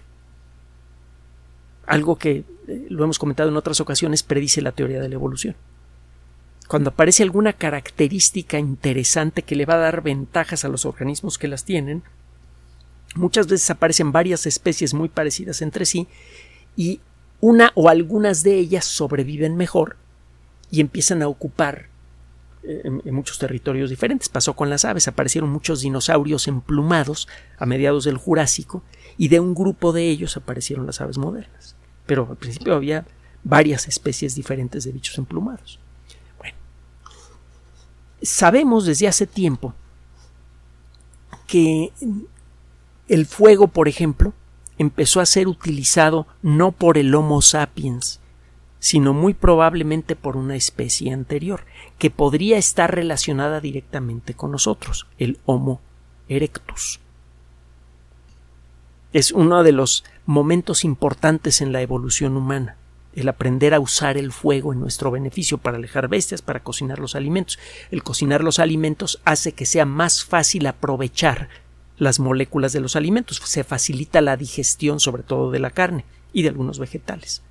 Algo 1.85 2.17
que, 2.17 2.43
eh, 2.67 2.87
lo 2.89 3.03
hemos 3.03 3.19
comentado 3.19 3.49
en 3.49 3.57
otras 3.57 3.81
ocasiones, 3.81 4.23
predice 4.23 4.61
la 4.61 4.71
teoría 4.71 5.01
de 5.01 5.09
la 5.09 5.15
evolución. 5.15 5.55
Cuando 6.67 6.91
aparece 6.91 7.23
alguna 7.23 7.53
característica 7.53 8.57
interesante 8.57 9.43
que 9.43 9.55
le 9.55 9.65
va 9.65 9.75
a 9.75 9.79
dar 9.79 10.01
ventajas 10.01 10.65
a 10.65 10.69
los 10.69 10.85
organismos 10.85 11.37
que 11.37 11.47
las 11.47 11.65
tienen, 11.65 12.03
Muchas 13.15 13.47
veces 13.47 13.69
aparecen 13.69 14.11
varias 14.11 14.45
especies 14.45 14.93
muy 14.93 15.09
parecidas 15.09 15.61
entre 15.61 15.85
sí 15.85 16.07
y 16.75 16.99
una 17.41 17.71
o 17.75 17.89
algunas 17.89 18.41
de 18.43 18.57
ellas 18.57 18.85
sobreviven 18.85 19.55
mejor 19.55 19.97
y 20.71 20.81
empiezan 20.81 21.21
a 21.21 21.27
ocupar 21.27 21.89
eh, 22.63 22.81
en, 22.83 23.13
muchos 23.13 23.37
territorios 23.37 23.91
diferentes. 23.91 24.29
Pasó 24.29 24.55
con 24.55 24.69
las 24.69 24.85
aves, 24.85 25.07
aparecieron 25.07 25.51
muchos 25.51 25.81
dinosaurios 25.81 26.47
emplumados 26.47 27.27
a 27.59 27.67
mediados 27.67 28.05
del 28.05 28.17
Jurásico 28.17 28.83
y 29.17 29.27
de 29.27 29.39
un 29.39 29.53
grupo 29.53 29.93
de 29.93 30.09
ellos 30.09 30.35
aparecieron 30.35 30.87
las 30.87 30.99
aves 30.99 31.19
modernas. 31.19 31.75
Pero 32.07 32.27
al 32.29 32.37
principio 32.37 32.73
había 32.73 33.05
varias 33.43 33.87
especies 33.87 34.33
diferentes 34.33 34.85
de 34.85 34.91
bichos 34.91 35.19
emplumados. 35.19 35.79
Sabemos 38.23 38.85
desde 38.85 39.07
hace 39.07 39.27
tiempo 39.27 39.73
que 41.45 41.91
el 43.07 43.25
fuego, 43.25 43.67
por 43.67 43.87
ejemplo, 43.87 44.33
empezó 44.77 45.19
a 45.19 45.25
ser 45.25 45.47
utilizado 45.47 46.25
no 46.41 46.71
por 46.71 46.97
el 46.97 47.13
Homo 47.13 47.41
sapiens, 47.41 48.21
sino 48.79 49.13
muy 49.13 49.33
probablemente 49.33 50.15
por 50.15 50.35
una 50.35 50.55
especie 50.55 51.13
anterior, 51.13 51.65
que 51.97 52.09
podría 52.09 52.57
estar 52.57 52.93
relacionada 52.93 53.59
directamente 53.59 54.33
con 54.33 54.51
nosotros, 54.51 55.07
el 55.17 55.39
Homo 55.45 55.81
erectus. 56.27 56.99
Es 59.11 59.31
uno 59.31 59.63
de 59.63 59.73
los 59.73 60.03
momentos 60.25 60.83
importantes 60.83 61.61
en 61.61 61.71
la 61.71 61.81
evolución 61.81 62.35
humana, 62.35 62.77
el 63.15 63.29
aprender 63.29 63.73
a 63.73 63.79
usar 63.79 64.17
el 64.17 64.31
fuego 64.31 64.73
en 64.73 64.79
nuestro 64.79 65.11
beneficio 65.11 65.57
para 65.57 65.77
alejar 65.77 66.07
bestias, 66.07 66.41
para 66.41 66.61
cocinar 66.61 66.99
los 66.99 67.15
alimentos. 67.15 67.59
El 67.91 68.03
cocinar 68.03 68.43
los 68.43 68.59
alimentos 68.59 69.21
hace 69.25 69.51
que 69.51 69.65
sea 69.65 69.85
más 69.85 70.23
fácil 70.23 70.65
aprovechar 70.67 71.49
las 71.97 72.19
moléculas 72.19 72.73
de 72.73 72.79
los 72.79 72.95
alimentos, 72.95 73.41
se 73.43 73.63
facilita 73.63 74.21
la 74.21 74.37
digestión 74.37 74.99
sobre 74.99 75.23
todo 75.23 75.51
de 75.51 75.59
la 75.59 75.69
carne 75.69 76.05
y 76.33 76.41
de 76.41 76.49
algunos 76.49 76.79
vegetales. 76.79 77.43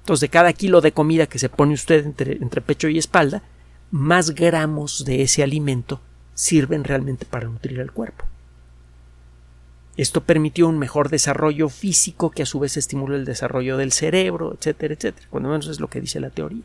Entonces, 0.00 0.22
de 0.22 0.28
cada 0.28 0.52
kilo 0.52 0.80
de 0.80 0.92
comida 0.92 1.26
que 1.26 1.38
se 1.38 1.48
pone 1.48 1.72
usted 1.72 2.04
entre, 2.04 2.32
entre 2.32 2.60
pecho 2.60 2.88
y 2.88 2.98
espalda, 2.98 3.42
más 3.90 4.32
gramos 4.32 5.04
de 5.04 5.22
ese 5.22 5.42
alimento 5.42 6.00
sirven 6.34 6.84
realmente 6.84 7.24
para 7.24 7.46
nutrir 7.46 7.78
el 7.78 7.92
cuerpo. 7.92 8.24
Esto 9.96 10.22
permitió 10.22 10.68
un 10.68 10.78
mejor 10.78 11.08
desarrollo 11.08 11.68
físico 11.68 12.30
que 12.30 12.42
a 12.42 12.46
su 12.46 12.58
vez 12.58 12.76
estimuló 12.76 13.14
el 13.14 13.24
desarrollo 13.24 13.76
del 13.76 13.92
cerebro, 13.92 14.56
etcétera, 14.58 14.94
etcétera. 14.94 15.26
Cuando 15.30 15.48
menos 15.48 15.68
es 15.68 15.80
lo 15.80 15.88
que 15.88 16.00
dice 16.00 16.20
la 16.20 16.30
teoría. 16.30 16.62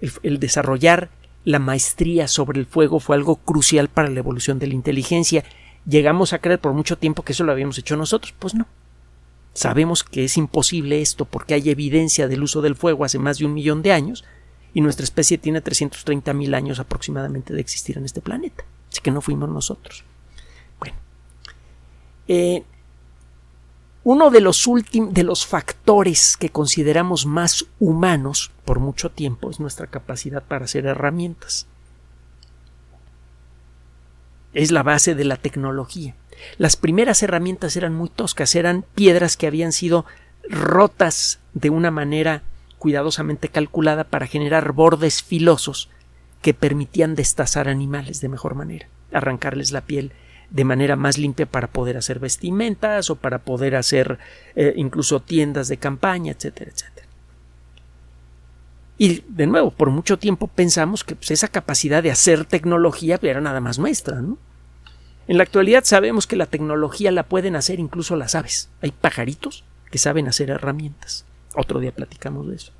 el, 0.00 0.38
desarrollar 0.38 1.10
la 1.44 1.58
maestría 1.58 2.28
sobre 2.28 2.60
el 2.60 2.66
fuego 2.66 3.00
fue 3.00 3.16
algo 3.16 3.36
crucial 3.36 3.88
para 3.88 4.08
la 4.08 4.20
evolución 4.20 4.58
de 4.58 4.66
la 4.66 4.74
inteligencia 4.74 5.44
llegamos 5.86 6.32
a 6.32 6.38
creer 6.38 6.60
por 6.60 6.72
mucho 6.72 6.98
tiempo 6.98 7.22
que 7.22 7.32
eso 7.32 7.44
lo 7.44 7.52
habíamos 7.52 7.78
hecho 7.78 7.96
nosotros. 7.96 8.34
Pues 8.38 8.54
no. 8.54 8.66
Sabemos 9.52 10.02
que 10.02 10.24
es 10.24 10.36
imposible 10.36 11.00
esto 11.00 11.24
porque 11.24 11.54
hay 11.54 11.70
evidencia 11.70 12.26
del 12.26 12.42
uso 12.42 12.60
del 12.60 12.74
fuego 12.74 13.04
hace 13.04 13.18
más 13.18 13.38
de 13.38 13.46
un 13.46 13.54
millón 13.54 13.82
de 13.82 13.92
años 13.92 14.24
y 14.72 14.80
nuestra 14.80 15.04
especie 15.04 15.38
tiene 15.38 15.60
330 15.60 16.32
mil 16.34 16.54
años 16.54 16.80
aproximadamente 16.80 17.54
de 17.54 17.60
existir 17.60 17.96
en 17.96 18.04
este 18.04 18.20
planeta. 18.20 18.64
Así 18.90 19.00
que 19.00 19.12
no 19.12 19.20
fuimos 19.20 19.48
nosotros. 19.48 20.04
Eh, 22.28 22.64
uno 24.02 24.30
de 24.30 24.40
los, 24.40 24.68
de 24.92 25.22
los 25.22 25.46
factores 25.46 26.36
que 26.36 26.50
consideramos 26.50 27.26
más 27.26 27.66
humanos 27.80 28.50
por 28.64 28.80
mucho 28.80 29.10
tiempo 29.10 29.50
es 29.50 29.60
nuestra 29.60 29.86
capacidad 29.86 30.42
para 30.42 30.66
hacer 30.66 30.86
herramientas 30.86 31.66
es 34.54 34.70
la 34.70 34.82
base 34.82 35.14
de 35.14 35.24
la 35.24 35.36
tecnología. 35.36 36.14
Las 36.58 36.76
primeras 36.76 37.22
herramientas 37.22 37.76
eran 37.76 37.94
muy 37.94 38.08
toscas, 38.08 38.54
eran 38.54 38.84
piedras 38.94 39.36
que 39.36 39.46
habían 39.46 39.72
sido 39.72 40.06
rotas 40.48 41.40
de 41.52 41.70
una 41.70 41.90
manera 41.90 42.42
cuidadosamente 42.78 43.48
calculada 43.48 44.04
para 44.04 44.26
generar 44.26 44.72
bordes 44.72 45.22
filosos 45.22 45.90
que 46.42 46.54
permitían 46.54 47.14
destazar 47.14 47.68
animales 47.68 48.20
de 48.20 48.28
mejor 48.28 48.54
manera, 48.54 48.88
arrancarles 49.12 49.72
la 49.72 49.80
piel 49.80 50.12
de 50.50 50.64
manera 50.64 50.96
más 50.96 51.18
limpia 51.18 51.46
para 51.46 51.66
poder 51.66 51.96
hacer 51.96 52.18
vestimentas 52.18 53.10
o 53.10 53.16
para 53.16 53.38
poder 53.40 53.76
hacer 53.76 54.18
eh, 54.54 54.72
incluso 54.76 55.20
tiendas 55.20 55.68
de 55.68 55.76
campaña, 55.76 56.32
etcétera, 56.32 56.70
etcétera. 56.70 57.06
Y 58.96 59.24
de 59.28 59.46
nuevo, 59.46 59.70
por 59.70 59.90
mucho 59.90 60.18
tiempo 60.18 60.46
pensamos 60.46 61.02
que 61.02 61.16
pues, 61.16 61.30
esa 61.32 61.48
capacidad 61.48 62.02
de 62.02 62.10
hacer 62.10 62.44
tecnología 62.44 63.18
era 63.22 63.40
nada 63.40 63.60
más 63.60 63.78
nuestra, 63.78 64.20
¿no? 64.20 64.38
En 65.26 65.38
la 65.38 65.42
actualidad 65.42 65.84
sabemos 65.84 66.26
que 66.26 66.36
la 66.36 66.46
tecnología 66.46 67.10
la 67.10 67.24
pueden 67.24 67.56
hacer 67.56 67.80
incluso 67.80 68.14
las 68.14 68.34
aves. 68.34 68.68
Hay 68.82 68.92
pajaritos 68.92 69.64
que 69.90 69.98
saben 69.98 70.28
hacer 70.28 70.50
herramientas. 70.50 71.24
Otro 71.54 71.80
día 71.80 71.92
platicamos 71.92 72.48
de 72.48 72.56
eso. 72.56 72.72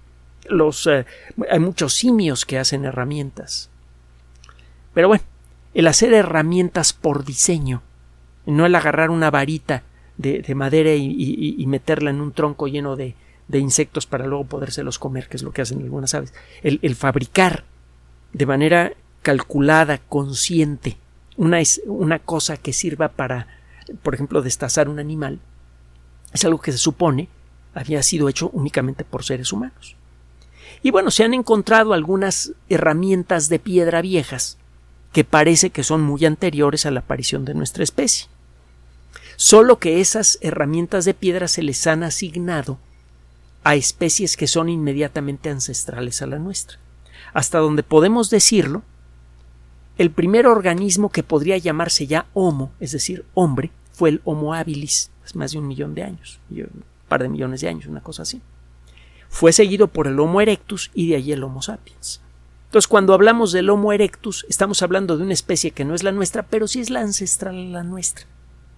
Los, 0.47 0.87
eh, 0.87 1.07
hay 1.51 1.59
muchos 1.59 1.95
simios 1.95 2.45
que 2.45 2.59
hacen 2.59 2.85
herramientas. 2.85 3.71
Pero 4.93 5.09
bueno, 5.09 5.25
el 5.75 5.87
hacer 5.89 6.13
herramientas 6.15 6.93
por 6.93 7.25
diseño, 7.25 7.83
no 8.47 8.67
el 8.67 8.75
agarrar 8.75 9.11
una 9.11 9.31
varita 9.31 9.83
de, 10.17 10.55
madera 10.55 10.95
y, 10.95 11.65
meterla 11.67 12.11
en 12.11 12.21
un 12.21 12.33
tronco 12.33 12.69
lleno 12.69 12.97
de, 12.97 13.15
insectos 13.53 14.07
para 14.07 14.27
luego 14.27 14.45
podérselos 14.45 14.99
comer, 14.99 15.29
que 15.29 15.37
es 15.37 15.43
lo 15.43 15.53
que 15.53 15.63
hacen 15.63 15.83
algunas 15.83 16.15
aves. 16.15 16.33
el 16.63 16.95
fabricar 16.95 17.65
de 18.33 18.47
manera 18.47 18.93
calculada, 19.23 19.99
consciente, 19.99 20.99
una, 21.37 21.59
una 21.87 22.19
cosa 22.21 22.57
que 22.57 22.73
sirva 22.73 23.09
para, 23.09 23.49
por 24.03 24.15
ejemplo, 24.15 24.43
destazar 24.43 24.89
un 24.89 24.99
animal, 24.99 25.41
es 26.33 26.45
algo 26.45 26.61
que 26.61 26.73
se 26.73 26.79
supone 26.79 27.29
había 27.75 28.03
sido 28.03 28.29
hecho 28.29 28.51
únicamente 28.53 29.05
por 29.05 29.25
seres 29.25 29.53
humanos. 29.53 29.97
Y 30.83 30.91
bueno, 30.91 31.11
se 31.11 31.25
han 31.25 31.35
encontrado 31.35 31.93
algunas 31.93 32.53
herramientas 32.69 33.49
de 33.49 33.59
piedra 33.59 34.03
viejas 34.03 34.59
que 35.15 35.25
parece 35.25 35.71
que 35.71 35.85
son 35.85 36.03
muy 36.03 36.27
anteriores 36.27 36.85
a 36.85 36.91
la 36.91 37.01
aparición 37.01 37.45
de 37.45 37.55
nuestra 37.55 37.85
especie. 37.85 38.27
Solo 39.37 39.79
que 39.79 40.01
esas 40.01 40.39
herramientas 40.43 41.05
de 41.05 41.15
piedra 41.15 41.47
se 41.47 41.63
les 41.63 41.87
han 41.87 42.03
asignado 42.03 42.79
a 43.63 43.77
especies 43.77 44.37
que 44.37 44.49
son 44.49 44.69
inmediatamente 44.69 45.51
ancestrales 45.51 46.21
a 46.21 46.27
la 46.27 46.41
nuestra. 46.41 46.79
Hasta 47.33 47.59
donde 47.59 47.85
podemos 47.85 48.29
decirlo, 48.29 48.83
el 49.99 50.11
primer 50.11 50.49
organismo 50.49 51.11
que 51.11 51.23
podría 51.23 51.59
llamarse 51.59 52.09
ya 52.09 52.27
Homo, 52.35 52.73
es 52.81 52.91
decir, 52.91 53.25
hombre, 53.35 53.71
fue 53.93 54.09
el 54.09 54.21
Homo 54.25 54.53
habilis, 54.53 55.13
hace 55.25 55.39
más 55.39 55.53
de 55.53 55.59
un 55.59 55.69
millón 55.69 55.95
de 55.95 56.03
años, 56.03 56.41
un 56.51 56.85
par 57.09 57.23
de 57.23 57.29
millones 57.29 57.61
de 57.61 57.69
años, 57.69 57.87
una 57.87 58.03
cosa 58.03 58.23
así. 58.23 58.43
Fue 59.29 59.53
seguido 59.53 59.87
por 59.87 60.09
el 60.09 60.19
Homo 60.19 60.41
erectus 60.41 60.91
y 60.93 61.09
de 61.09 61.17
allí 61.17 61.31
el 61.31 61.45
Homo 61.45 61.63
sapiens. 61.63 62.21
Entonces, 62.75 62.89
cuando 62.89 63.15
hablamos 63.15 63.53
del 63.53 63.71
Homo 63.71 63.93
erectus, 63.93 64.45
estamos 64.49 64.83
hablando 64.83 65.17
de 65.17 65.23
una 65.23 65.33
especie 65.33 65.71
que 65.71 65.85
no 65.85 65.95
es 65.95 66.03
la 66.03 66.11
nuestra, 66.11 66.43
pero 66.43 66.67
sí 66.67 66.81
es 66.81 66.91
la 66.91 67.03
ancestral 67.03 67.71
la 67.71 67.85
nuestra. 67.85 68.27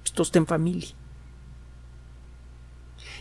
Esto 0.04 0.22
está 0.22 0.36
en 0.36 0.46
familia. 0.46 0.90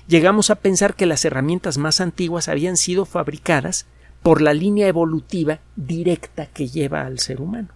Llegamos 0.09 0.49
a 0.49 0.55
pensar 0.55 0.93
que 0.93 1.05
las 1.05 1.23
herramientas 1.23 1.77
más 1.77 2.01
antiguas 2.01 2.49
habían 2.49 2.75
sido 2.75 3.05
fabricadas 3.05 3.85
por 4.21 4.41
la 4.41 4.53
línea 4.53 4.89
evolutiva 4.89 5.61
directa 5.77 6.47
que 6.47 6.67
lleva 6.67 7.05
al 7.05 7.19
ser 7.19 7.39
humano 7.39 7.69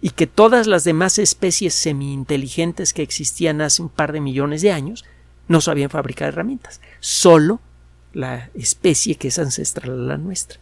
y 0.00 0.08
que 0.08 0.26
todas 0.26 0.66
las 0.66 0.84
demás 0.84 1.18
especies 1.18 1.74
semi-inteligentes 1.74 2.94
que 2.94 3.02
existían 3.02 3.60
hace 3.60 3.82
un 3.82 3.90
par 3.90 4.12
de 4.12 4.22
millones 4.22 4.62
de 4.62 4.72
años 4.72 5.04
no 5.46 5.60
sabían 5.60 5.90
fabricar 5.90 6.28
herramientas. 6.28 6.80
Solo 7.00 7.60
la 8.14 8.48
especie 8.54 9.16
que 9.16 9.28
es 9.28 9.38
ancestral 9.38 9.90
a 9.90 10.06
la 10.06 10.16
nuestra. 10.16 10.58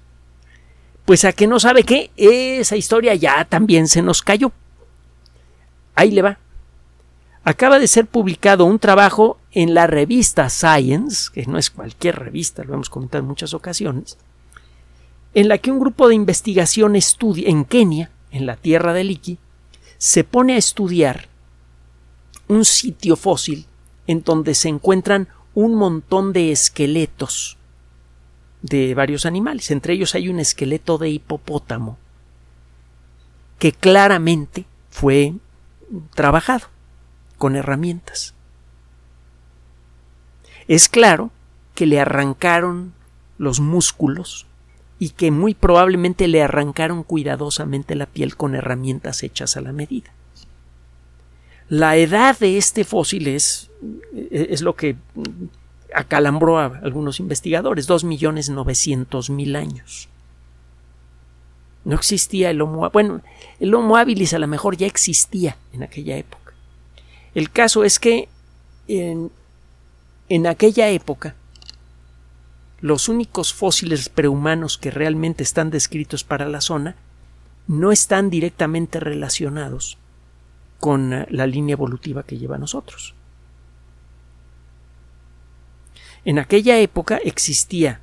Pues 1.09 1.25
a 1.25 1.33
que 1.33 1.47
no 1.47 1.59
sabe 1.59 1.85
qué, 1.85 2.11
esa 2.19 2.77
historia 2.77 3.15
ya 3.15 3.47
también 3.47 3.89
se 3.89 4.03
nos 4.03 4.21
cayó. 4.21 4.53
Ahí 5.95 6.11
le 6.11 6.21
va. 6.21 6.39
Acaba 7.45 7.79
de 7.79 7.89
ser 7.89 8.05
publicado 8.05 8.67
un 8.67 8.79
trabajo 8.79 9.39
en 9.53 9.73
la 9.73 9.87
revista 9.87 10.51
Science, 10.51 11.31
que 11.33 11.47
no 11.47 11.57
es 11.57 11.71
cualquier 11.71 12.17
revista, 12.17 12.63
lo 12.63 12.75
hemos 12.75 12.91
comentado 12.91 13.23
en 13.23 13.27
muchas 13.27 13.55
ocasiones, 13.55 14.19
en 15.33 15.49
la 15.49 15.57
que 15.57 15.71
un 15.71 15.81
grupo 15.81 16.09
de 16.09 16.15
investigación 16.15 16.95
estudia 16.95 17.49
en 17.49 17.65
Kenia 17.65 18.11
en 18.31 18.45
la 18.45 18.57
tierra 18.57 18.93
de 18.93 19.05
Iki, 19.05 19.39
se 19.97 20.25
pone 20.25 20.57
a 20.57 20.59
estudiar 20.59 21.29
un 22.49 22.67
sitio 22.67 23.17
fósil 23.17 23.65
en 24.07 24.25
donde 24.25 24.55
se 24.55 24.69
encuentran 24.69 25.29
un 25.55 25.75
montón 25.75 26.35
de 26.35 26.53
esqueletos 26.53 27.58
de 28.63 28.95
varios 28.95 29.27
animales. 29.27 29.71
Entre 29.71 29.95
ellos 29.95 30.15
hay 30.15 30.29
un 30.29 30.41
esqueleto 30.41 30.99
de 30.99 31.11
hipopótamo 31.11 31.99
que 33.59 33.73
claramente 33.73 34.67
fue 34.91 35.35
trabajado 36.15 36.69
con 37.37 37.57
herramientas. 37.57 38.35
Es 40.67 40.89
claro 40.89 41.31
que 41.75 41.87
le 41.87 42.01
arrancaron 42.01 42.93
los 43.39 43.61
músculos 43.61 44.47
y 44.99 45.11
que 45.11 45.31
muy 45.31 45.55
probablemente 45.55 46.29
le 46.29 46.43
arrancaron 46.43 47.05
cuidadosamente 47.05 47.95
la 47.95 48.07
piel 48.07 48.37
con 48.37 48.55
herramientas 48.55 49.23
hechas 49.23 49.57
a 49.57 49.61
la 49.61 49.73
medida. 49.73 50.11
La 51.69 51.97
edad 51.97 52.39
de 52.39 52.59
este 52.59 52.85
fósil 52.85 53.29
es, 53.29 53.71
es 54.31 54.63
lo 54.63 54.75
que 54.75 54.97
acalambró 55.95 56.59
a 56.59 56.67
algunos 56.83 57.21
investigadores, 57.21 57.87
dos 57.87 58.05
millones 58.05 58.51
novecientos 58.51 59.31
mil 59.31 59.57
años. 59.57 60.09
No 61.85 61.95
existía 61.95 62.51
el 62.51 62.61
Homo 62.61 62.91
bueno, 62.91 63.23
el 63.61 63.75
Homo 63.75 63.97
habilis 63.97 64.35
a 64.35 64.39
lo 64.39 64.47
mejor 64.47 64.77
ya 64.77 64.87
existía 64.87 65.57
en 65.73 65.83
aquella 65.83 66.17
época. 66.17 66.53
El 67.35 67.51
caso 67.51 67.85
es 67.85 67.99
que 67.99 68.29
en, 68.89 69.31
en 70.29 70.47
aquella 70.47 70.89
época 70.89 71.35
los 72.81 73.09
únicos 73.09 73.53
fósiles 73.53 74.09
prehumanos 74.09 74.79
que 74.79 74.91
realmente 74.91 75.43
están 75.43 75.71
descritos 75.71 76.25
para 76.25 76.49
la 76.49 76.61
zona 76.61 76.97
no 77.67 77.93
están 77.93 78.31
directamente 78.31 79.01
relacionados 79.01 79.99
con 80.81 81.13
eh, 81.13 81.27
la 81.31 81.47
línea 81.47 81.75
evolutiva 81.75 82.23
que 82.23 82.39
lleva 82.39 82.57
a 82.57 82.59
nosotros. 82.59 83.15
En 86.29 86.39
aquella 86.39 86.79
época 86.79 87.17
existía 87.25 88.03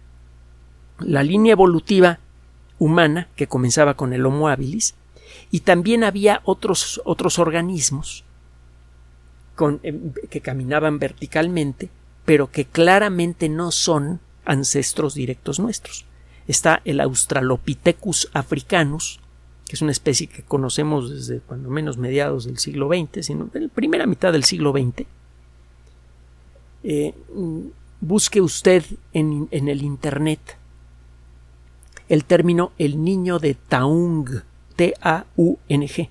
la 0.97 1.21
línea 1.21 1.51
evolutiva 1.51 2.17
humana 2.79 3.27
que 3.35 3.45
comenzaba 3.45 3.93
con 3.93 4.13
el 4.13 4.25
Homo 4.25 4.47
habilis 4.47 4.95
y 5.51 5.59
también 5.59 6.03
había 6.03 6.41
otros, 6.43 6.99
otros 7.05 7.37
organismos 7.37 8.25
em, 9.83 10.11
que 10.31 10.41
caminaban 10.41 10.97
verticalmente 10.97 11.91
pero 12.25 12.49
que 12.49 12.65
claramente 12.65 13.47
no 13.47 13.69
son 13.69 14.19
ancestros 14.43 15.13
directos 15.13 15.59
nuestros. 15.59 16.05
Está 16.47 16.81
el 16.83 17.01
Australopithecus 17.01 18.31
africanus, 18.33 19.19
que 19.67 19.75
es 19.75 19.83
una 19.83 19.91
especie 19.91 20.25
que 20.25 20.41
conocemos 20.41 21.11
desde 21.11 21.41
cuando 21.41 21.69
menos 21.69 21.99
mediados 21.99 22.45
del 22.45 22.57
siglo 22.57 22.87
XX, 22.87 23.23
sino 23.23 23.51
en 23.53 23.63
la 23.65 23.69
primera 23.69 24.07
mitad 24.07 24.31
del 24.33 24.45
siglo 24.45 24.71
XX. 24.71 25.05
Busque 28.07 28.41
usted 28.41 28.83
en, 29.13 29.47
en, 29.51 29.67
el 29.67 29.81
Internet 29.81 30.57
el 32.07 32.25
término 32.25 32.71
el 32.77 33.03
niño 33.03 33.39
de 33.39 33.55
Taung, 33.55 34.43
T-A-U-N-G 34.75 36.09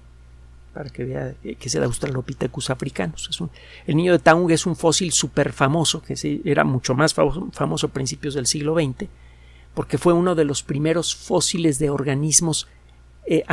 para 0.74 0.90
que 0.90 1.04
vea 1.04 1.35
que 1.40 1.57
es 1.61 1.74
el 1.76 1.85
Australopithecus 1.85 2.68
africanus. 2.68 3.28
Es 3.30 3.38
el 3.87 3.96
niño 3.96 4.12
de 4.12 4.18
Taung 4.18 4.50
es 4.50 4.66
un 4.66 4.74
fósil 4.74 5.12
súper 5.12 5.52
famoso, 5.52 6.02
que 6.02 6.42
era 6.44 6.64
mucho 6.64 6.94
más 6.94 7.14
famoso, 7.14 7.87
a 7.87 7.90
principios 7.90 8.35
del 8.35 8.46
siglo 8.46 8.74
XX, 8.74 9.09
porque 9.72 9.98
fue 9.98 10.12
uno 10.12 10.35
de 10.35 10.44
los 10.44 10.64
primeros 10.64 11.14
fósiles 11.14 11.78
de 11.78 11.90
organismos 11.90 12.66
eh, 13.26 13.44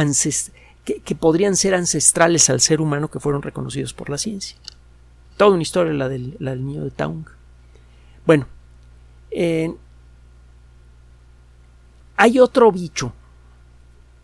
que, 0.84 1.16
podrían 1.16 1.56
ser 1.56 1.76
ancestrales 1.76 2.50
al 2.50 2.60
ser 2.60 2.82
humano 2.82 3.10
que 3.10 3.20
fueron 3.20 3.44
reconocidos 3.44 3.94
por 3.94 4.10
la 4.10 4.18
ciencia. 4.18 4.58
Toda 5.38 5.52
una 5.52 5.62
historia 5.62 5.94
la 5.94 6.10
del, 6.10 6.38
niño 6.40 6.84
de 6.84 6.90
Taung. 6.90 7.26
Bueno, 8.26 8.48
eh, 9.32 9.74
hay 12.18 12.40
otro 12.40 12.72
bicho 12.72 13.14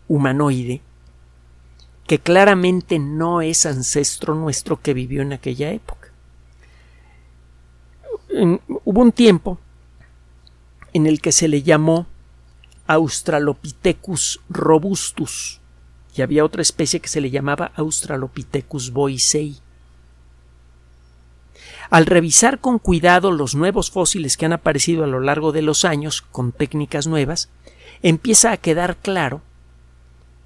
humanoide 0.06 0.80
que 2.06 2.18
claramente 2.18 2.98
no 2.98 3.42
es 3.42 3.66
ancestro 3.66 4.34
nuestro 4.34 4.80
que 4.80 4.94
vivió 4.94 5.22
en 5.22 5.32
aquella 5.32 5.70
época. 5.70 6.08
hubo 8.84 9.00
un 9.00 9.12
tiempo 9.12 9.58
en 10.92 11.06
el 11.06 11.20
que 11.20 11.32
se 11.32 11.48
le 11.48 11.62
llamó 11.62 12.06
Australopithecus 12.86 14.40
robustus 14.48 15.60
y 16.14 16.22
había 16.22 16.44
otra 16.44 16.62
especie 16.62 17.00
que 17.00 17.08
se 17.08 17.20
le 17.20 17.30
llamaba 17.30 17.72
Australopithecus 17.76 18.90
boisei. 18.90 19.58
Al 21.90 22.06
revisar 22.06 22.58
con 22.58 22.78
cuidado 22.78 23.32
los 23.32 23.54
nuevos 23.54 23.90
fósiles 23.90 24.36
que 24.36 24.46
han 24.46 24.52
aparecido 24.52 25.04
a 25.04 25.06
lo 25.06 25.20
largo 25.20 25.52
de 25.52 25.62
los 25.62 25.84
años 25.84 26.22
con 26.22 26.52
técnicas 26.52 27.06
nuevas, 27.06 27.48
empieza 28.02 28.52
a 28.52 28.56
quedar 28.58 28.96
claro 28.96 29.40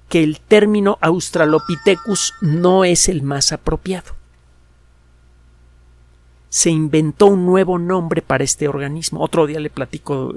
que 0.07 0.23
el 0.23 0.39
término 0.39 0.97
Australopithecus 1.01 2.33
no 2.41 2.85
es 2.85 3.09
el 3.09 3.23
más 3.23 3.51
apropiado. 3.51 4.22
Se 6.53 6.69
inventó 6.69 7.25
un 7.25 7.47
nuevo 7.47 7.79
nombre 7.79 8.21
para 8.21 8.43
este 8.43 8.67
organismo. 8.67 9.23
Otro 9.23 9.47
día 9.47 9.59
le 9.59 9.71
platico 9.71 10.35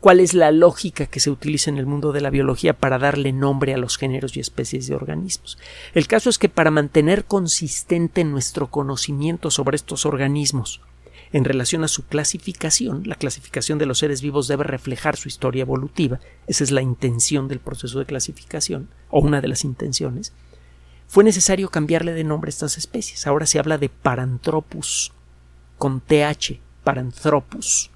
cuál 0.00 0.20
es 0.20 0.32
la 0.32 0.50
lógica 0.50 1.04
que 1.04 1.20
se 1.20 1.30
utiliza 1.30 1.68
en 1.68 1.76
el 1.76 1.84
mundo 1.84 2.12
de 2.12 2.22
la 2.22 2.30
biología 2.30 2.72
para 2.72 2.98
darle 2.98 3.30
nombre 3.30 3.74
a 3.74 3.76
los 3.76 3.98
géneros 3.98 4.38
y 4.38 4.40
especies 4.40 4.86
de 4.86 4.94
organismos. 4.94 5.58
El 5.92 6.06
caso 6.06 6.30
es 6.30 6.38
que 6.38 6.48
para 6.48 6.70
mantener 6.70 7.26
consistente 7.26 8.24
nuestro 8.24 8.68
conocimiento 8.68 9.50
sobre 9.50 9.76
estos 9.76 10.06
organismos, 10.06 10.80
en 11.30 11.44
relación 11.44 11.84
a 11.84 11.88
su 11.88 12.06
clasificación, 12.06 13.02
la 13.04 13.16
clasificación 13.16 13.76
de 13.78 13.84
los 13.84 13.98
seres 13.98 14.22
vivos 14.22 14.48
debe 14.48 14.64
reflejar 14.64 15.18
su 15.18 15.28
historia 15.28 15.60
evolutiva, 15.60 16.20
esa 16.46 16.64
es 16.64 16.70
la 16.70 16.80
intención 16.80 17.48
del 17.48 17.60
proceso 17.60 17.98
de 17.98 18.06
clasificación, 18.06 18.88
o 19.10 19.20
una 19.20 19.42
de 19.42 19.48
las 19.48 19.64
intenciones, 19.64 20.32
fue 21.06 21.22
necesario 21.22 21.68
cambiarle 21.68 22.14
de 22.14 22.24
nombre 22.24 22.48
a 22.48 22.50
estas 22.50 22.78
especies. 22.78 23.26
Ahora 23.26 23.44
se 23.44 23.58
habla 23.58 23.76
de 23.76 23.90
Paranthropus, 23.90 25.12
con 25.84 26.00
TH, 26.00 26.58
Paranthropus. 26.82 27.90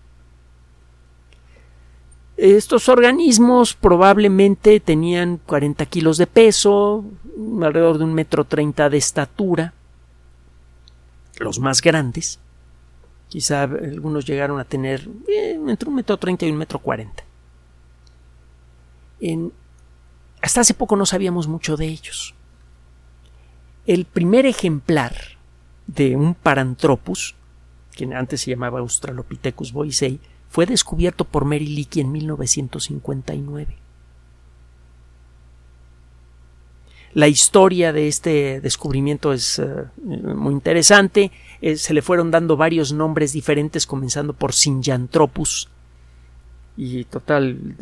Estos 2.36 2.86
organismos 2.90 3.72
probablemente 3.72 4.78
tenían 4.78 5.38
40 5.38 5.86
kilos 5.86 6.18
de 6.18 6.26
peso, 6.26 7.02
alrededor 7.62 7.96
de 7.96 8.04
un 8.04 8.12
metro 8.12 8.44
treinta 8.44 8.90
de 8.90 8.98
estatura, 8.98 9.72
los 11.38 11.60
más 11.60 11.80
grandes, 11.80 12.38
Quizá 13.30 13.62
algunos 13.62 14.26
llegaron 14.26 14.60
a 14.60 14.64
tener 14.64 15.08
eh, 15.26 15.58
entre 15.66 15.88
un 15.88 15.94
metro 15.94 16.18
treinta 16.18 16.44
y 16.44 16.50
un 16.50 16.58
metro 16.58 16.80
cuarenta. 16.80 17.24
hasta 20.42 20.60
hace 20.60 20.74
poco 20.74 20.94
no 20.94 21.06
sabíamos 21.06 21.48
mucho 21.48 21.78
de 21.78 21.86
ellos. 21.86 22.34
El 23.86 24.04
primer 24.04 24.44
ejemplar 24.44 25.38
de 25.86 26.16
un 26.16 26.34
Paranthropus, 26.34 27.34
que 27.98 28.14
antes 28.14 28.42
se 28.42 28.50
llamaba 28.52 28.78
Australopithecus 28.78 29.72
boisei, 29.72 30.20
fue 30.48 30.66
descubierto 30.66 31.24
por 31.24 31.44
Mary 31.44 31.66
Leakey 31.66 32.02
en 32.02 32.12
1959. 32.12 33.76
La 37.14 37.26
historia 37.26 37.92
de 37.92 38.06
este 38.06 38.60
descubrimiento 38.60 39.32
es 39.32 39.58
eh, 39.58 39.64
muy 39.96 40.52
interesante. 40.52 41.32
Eh, 41.60 41.76
se 41.76 41.92
le 41.92 42.02
fueron 42.02 42.30
dando 42.30 42.56
varios 42.56 42.92
nombres 42.92 43.32
diferentes, 43.32 43.86
comenzando 43.86 44.32
por 44.32 44.52
Sinjanthropus. 44.52 45.68
Y 46.76 47.04
total, 47.04 47.76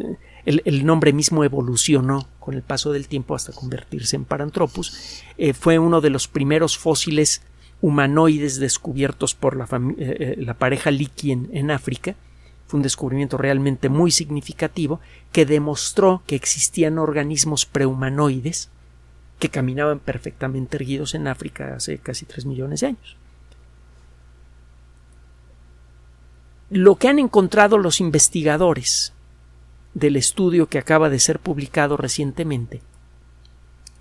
el, 0.46 0.86
nombre 0.86 1.12
mismo 1.12 1.44
evolucionó 1.44 2.26
con 2.40 2.54
el 2.54 2.62
paso 2.62 2.92
del 2.92 3.08
tiempo 3.08 3.34
hasta 3.34 3.52
convertirse 3.52 4.16
en 4.16 4.24
Paranthropus. 4.24 5.22
Eh, 5.36 5.52
fue 5.52 5.78
uno 5.78 6.00
de 6.00 6.08
los 6.08 6.28
primeros 6.28 6.78
fósiles 6.78 7.42
humanoides 7.86 8.58
descubiertos 8.58 9.36
por 9.36 9.56
la, 9.56 9.68
la 10.38 10.54
pareja 10.54 10.90
Leakey 10.90 11.30
en 11.52 11.70
África. 11.70 12.16
Fue 12.66 12.78
un 12.78 12.82
descubrimiento 12.82 13.38
realmente 13.38 13.88
muy 13.88 14.10
significativo 14.10 14.98
que 15.30 15.46
demostró 15.46 16.20
que 16.26 16.34
existían 16.34 16.98
organismos 16.98 17.64
prehumanoides 17.64 18.70
que 19.38 19.50
caminaban 19.50 20.00
perfectamente 20.00 20.78
erguidos 20.78 21.14
en 21.14 21.28
África 21.28 21.76
hace 21.76 21.98
casi 21.98 22.26
tres 22.26 22.44
millones 22.44 22.80
de 22.80 22.88
años. 22.88 23.16
Lo 26.70 26.96
que 26.96 27.06
han 27.06 27.20
encontrado 27.20 27.78
los 27.78 28.00
investigadores 28.00 29.12
del 29.94 30.16
estudio 30.16 30.68
que 30.68 30.78
acaba 30.78 31.08
de 31.08 31.20
ser 31.20 31.38
publicado 31.38 31.96
recientemente 31.96 32.82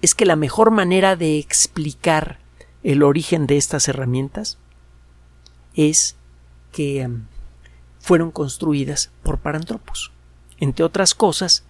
es 0.02 0.16
que 0.16 0.26
la 0.26 0.36
mejor 0.36 0.72
manera 0.72 1.16
de 1.16 1.38
explicar 1.38 2.40
el 2.86 3.02
origen 3.02 3.48
de 3.48 3.58
estas 3.58 3.88
herramientas 3.88 4.60
es 5.74 6.16
que 6.72 7.02
em, 7.02 7.26
fueron 8.00 8.30
construidas 8.30 9.10
por 9.24 9.40
parantropos. 9.40 10.12
Entre 10.60 10.86
otras 10.86 11.16
cosas, 11.16 11.64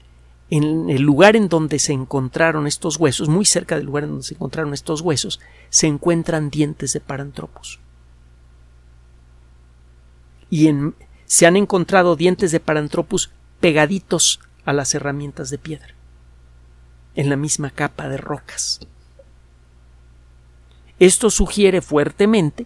en 0.49 0.89
el 0.89 1.04
lugar 1.04 1.38
en 1.38 1.47
donde 1.47 1.80
se 1.80 1.93
encontraron 1.93 2.67
estos 2.67 2.97
huesos, 2.97 3.30
muy 3.30 3.45
cerca 3.45 3.78
del 3.78 3.86
lugar 3.86 4.04
en 4.04 4.10
donde 4.10 4.25
se 4.25 4.34
encontraron 4.34 4.73
estos 4.73 4.99
huesos, 4.99 5.39
se 5.69 5.88
encuentran 5.88 6.49
dientes 6.49 6.91
de 6.91 6.99
Paranthropus. 6.99 7.80
Y 10.49 10.69
se 11.25 11.45
han 11.45 11.56
encontrado 11.56 12.17
dientes 12.17 12.51
de 12.51 12.60
Paranthropus 12.60 13.32
pegaditos 13.62 14.41
a 14.65 14.73
las 14.73 14.93
herramientas 14.93 15.49
de 15.49 15.60
piedra, 15.60 15.95
en 17.15 17.30
la 17.30 17.38
misma 17.38 17.69
capa 17.69 18.10
de 18.10 18.17
rocas. 18.17 18.82
Esto 20.99 21.29
sugiere 21.29 21.81
fuertemente 21.81 22.65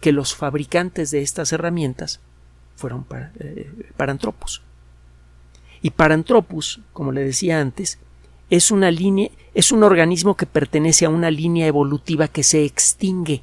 que 0.00 0.12
los 0.12 0.34
fabricantes 0.34 1.10
de 1.10 1.22
estas 1.22 1.52
herramientas 1.52 2.20
fueron 2.76 3.06
eh, 3.38 3.70
Paranthropus. 3.96 4.62
Y 5.82 5.90
Paranthropus, 5.90 6.80
como 6.92 7.12
le 7.12 7.24
decía 7.24 7.60
antes, 7.60 7.98
es 8.50 8.70
una 8.70 8.90
línea, 8.90 9.30
es 9.54 9.72
un 9.72 9.82
organismo 9.82 10.36
que 10.36 10.46
pertenece 10.46 11.04
a 11.04 11.10
una 11.10 11.30
línea 11.30 11.66
evolutiva 11.66 12.28
que 12.28 12.42
se 12.42 12.64
extingue, 12.64 13.42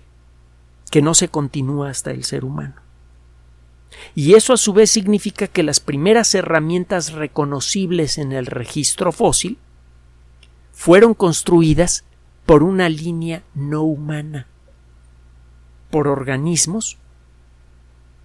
que 0.91 1.01
no 1.01 1.13
se 1.13 1.29
continúa 1.29 1.89
hasta 1.89 2.11
el 2.11 2.23
ser 2.23 2.45
humano. 2.45 2.75
Y 4.15 4.33
eso 4.33 4.53
a 4.53 4.57
su 4.57 4.73
vez 4.73 4.91
significa 4.91 5.47
que 5.47 5.63
las 5.63 5.79
primeras 5.79 6.35
herramientas 6.35 7.13
reconocibles 7.13 8.17
en 8.17 8.31
el 8.31 8.45
registro 8.45 9.11
fósil 9.11 9.57
fueron 10.71 11.13
construidas 11.13 12.03
por 12.47 12.63
una 12.63 12.87
línea 12.87 13.43
no 13.53 13.83
humana, 13.83 14.47
por 15.91 16.07
organismos 16.07 16.97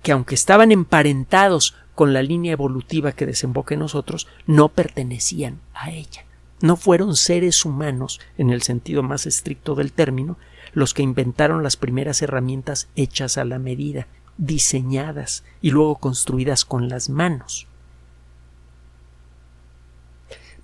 que 0.03 0.13
aunque 0.13 0.37
estaban 0.37 0.71
emparentados 0.71 1.75
con 1.97 2.13
la 2.13 2.23
línea 2.23 2.53
evolutiva 2.53 3.13
que 3.13 3.27
desemboca 3.27 3.75
en 3.75 3.81
nosotros, 3.81 4.29
no 4.47 4.69
pertenecían 4.69 5.61
a 5.75 5.91
ella. 5.91 6.25
No 6.61 6.77
fueron 6.77 7.17
seres 7.17 7.65
humanos, 7.65 8.21
en 8.39 8.51
el 8.51 8.63
sentido 8.63 9.03
más 9.03 9.27
estricto 9.27 9.75
del 9.75 9.93
término, 9.93 10.39
los 10.73 10.95
que 10.95 11.03
inventaron 11.03 11.65
las 11.65 11.77
primeras 11.77 12.23
herramientas 12.23 12.89
hechas 12.95 13.39
a 13.39 13.45
la 13.45 13.59
medida, 13.59 14.07
diseñadas 14.39 15.43
y 15.61 15.73
luego 15.73 15.97
construidas 15.97 16.65
con 16.65 16.89
las 16.89 17.09
manos. 17.09 17.67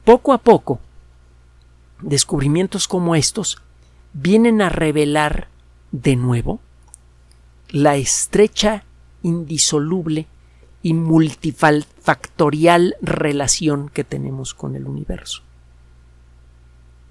Poco 0.05 0.33
a 0.33 0.39
poco, 0.39 0.81
descubrimientos 2.01 2.89
como 2.89 3.15
estos 3.15 3.63
vienen 4.13 4.63
a 4.63 4.69
revelar 4.69 5.49
de 5.93 6.17
nuevo 6.17 6.61
la 7.71 7.97
estrecha, 7.97 8.85
indisoluble 9.23 10.27
y 10.83 10.95
multifactorial 10.95 12.97
relación 13.03 13.89
que 13.89 14.05
tenemos 14.05 14.55
con 14.55 14.77
el 14.77 14.87
universo. 14.87 15.43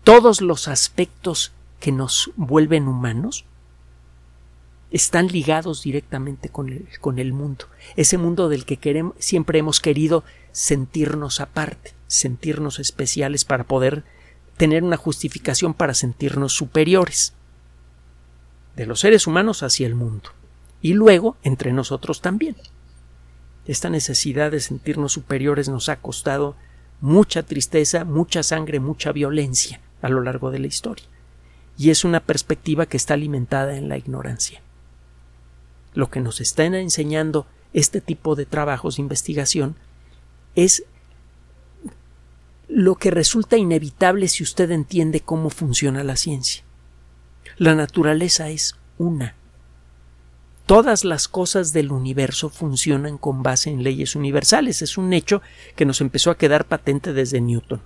Todos 0.03 0.41
los 0.41 0.67
aspectos 0.67 1.51
que 1.79 1.91
nos 1.91 2.31
vuelven 2.35 2.87
humanos 2.87 3.45
están 4.89 5.27
ligados 5.27 5.83
directamente 5.83 6.49
con 6.49 6.69
el, 7.19 7.33
mundo, 7.33 7.65
ese 7.97 8.17
mundo 8.17 8.47
del 8.47 8.63
que 8.65 9.11
siempre 9.19 9.59
hemos 9.59 9.81
querido 9.81 10.23
sentirnos 10.53 11.41
aparte, 11.41 11.93
sentirnos 12.07 12.79
especiales 12.79 13.43
para 13.43 13.65
poder 13.65 14.05
tener 14.57 14.83
una 14.83 14.97
justificación 14.97 15.73
para 15.73 15.93
sentirnos 15.93 16.53
superiores 16.53 17.33
de 18.75 18.85
los 18.85 18.99
seres 18.99 19.27
humanos 19.27 19.63
hacia 19.63 19.87
el 19.87 19.95
mundo 19.95 20.31
y 20.81 20.93
luego 20.93 21.37
entre 21.43 21.73
nosotros 21.73 22.21
también. 22.21 22.55
Esta 23.65 23.89
necesidad 23.89 24.51
de 24.51 24.59
sentirnos 24.59 25.13
superiores 25.13 25.69
nos 25.69 25.89
ha 25.89 25.97
costado 25.97 26.55
mucha 27.01 27.43
tristeza, 27.43 28.05
mucha 28.05 28.43
sangre, 28.43 28.79
mucha 28.79 29.11
violencia 29.11 29.81
a 30.01 30.09
lo 30.09 30.21
largo 30.21 30.51
de 30.51 30.59
la 30.59 30.67
historia. 30.67 31.05
Y 31.77 31.89
es 31.89 32.03
una 32.03 32.19
perspectiva 32.21 32.85
que 32.85 32.97
está 32.97 33.13
alimentada 33.13 33.75
en 33.75 33.89
la 33.89 33.97
ignorancia. 33.97 34.61
Lo 35.93 36.09
que 36.09 36.21
nos 36.21 36.41
están 36.41 36.73
enseñando 36.75 37.45
este 37.73 38.01
tipo 38.01 38.35
de 38.35 38.45
trabajos 38.45 38.95
de 38.95 39.03
investigación 39.03 39.75
es 40.55 40.83
lo 42.67 42.95
que 42.95 43.11
resulta 43.11 43.57
inevitable 43.57 44.27
si 44.27 44.43
usted 44.43 44.71
entiende 44.71 45.21
cómo 45.21 45.49
funciona 45.49 46.03
la 46.03 46.15
ciencia. 46.15 46.63
La 47.57 47.75
naturaleza 47.75 48.49
es 48.49 48.75
una, 48.97 49.35
todas 50.65 51.05
las 51.05 51.27
cosas 51.27 51.73
del 51.73 51.91
universo 51.91 52.49
funcionan 52.49 53.17
con 53.17 53.41
base 53.41 53.69
en 53.69 53.83
leyes 53.83 54.15
universales. 54.15 54.81
Es 54.81 54.97
un 54.97 55.13
hecho 55.13 55.41
que 55.75 55.85
nos 55.85 56.01
empezó 56.01 56.29
a 56.29 56.37
quedar 56.37 56.65
patente 56.65 57.13
desde 57.13 57.41
Newton. 57.41 57.81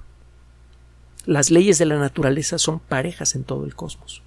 Las 1.25 1.51
leyes 1.51 1.77
de 1.77 1.85
la 1.85 1.99
naturaleza 1.99 2.57
son 2.57 2.79
parejas 2.79 3.35
en 3.35 3.43
todo 3.43 3.65
el 3.65 3.75
cosmos. 3.75 4.23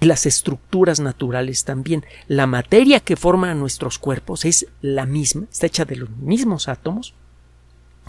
Las 0.00 0.26
estructuras 0.26 0.98
naturales 0.98 1.64
también. 1.64 2.04
La 2.26 2.46
materia 2.46 3.00
que 3.00 3.16
forma 3.16 3.54
nuestros 3.54 3.98
cuerpos 3.98 4.44
es 4.44 4.66
la 4.80 5.06
misma, 5.06 5.46
está 5.52 5.66
hecha 5.66 5.84
de 5.84 5.96
los 5.96 6.10
mismos 6.10 6.68
átomos 6.68 7.14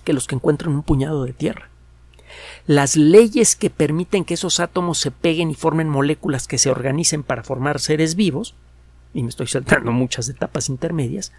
que 0.03 0.13
los 0.13 0.27
que 0.27 0.35
encuentran 0.35 0.73
un 0.73 0.83
puñado 0.83 1.23
de 1.23 1.33
tierra 1.33 1.71
las 2.67 2.95
leyes 2.95 3.55
que 3.55 3.69
permiten 3.69 4.25
que 4.25 4.35
esos 4.35 4.59
átomos 4.59 4.99
se 4.99 5.11
peguen 5.11 5.51
y 5.51 5.55
formen 5.55 5.89
moléculas 5.89 6.47
que 6.47 6.57
se 6.57 6.69
organicen 6.69 7.23
para 7.23 7.43
formar 7.43 7.79
seres 7.79 8.15
vivos, 8.15 8.55
y 9.13 9.23
me 9.23 9.29
estoy 9.29 9.47
saltando 9.47 9.91
muchas 9.91 10.29
etapas 10.29 10.69
intermedias, 10.69 11.31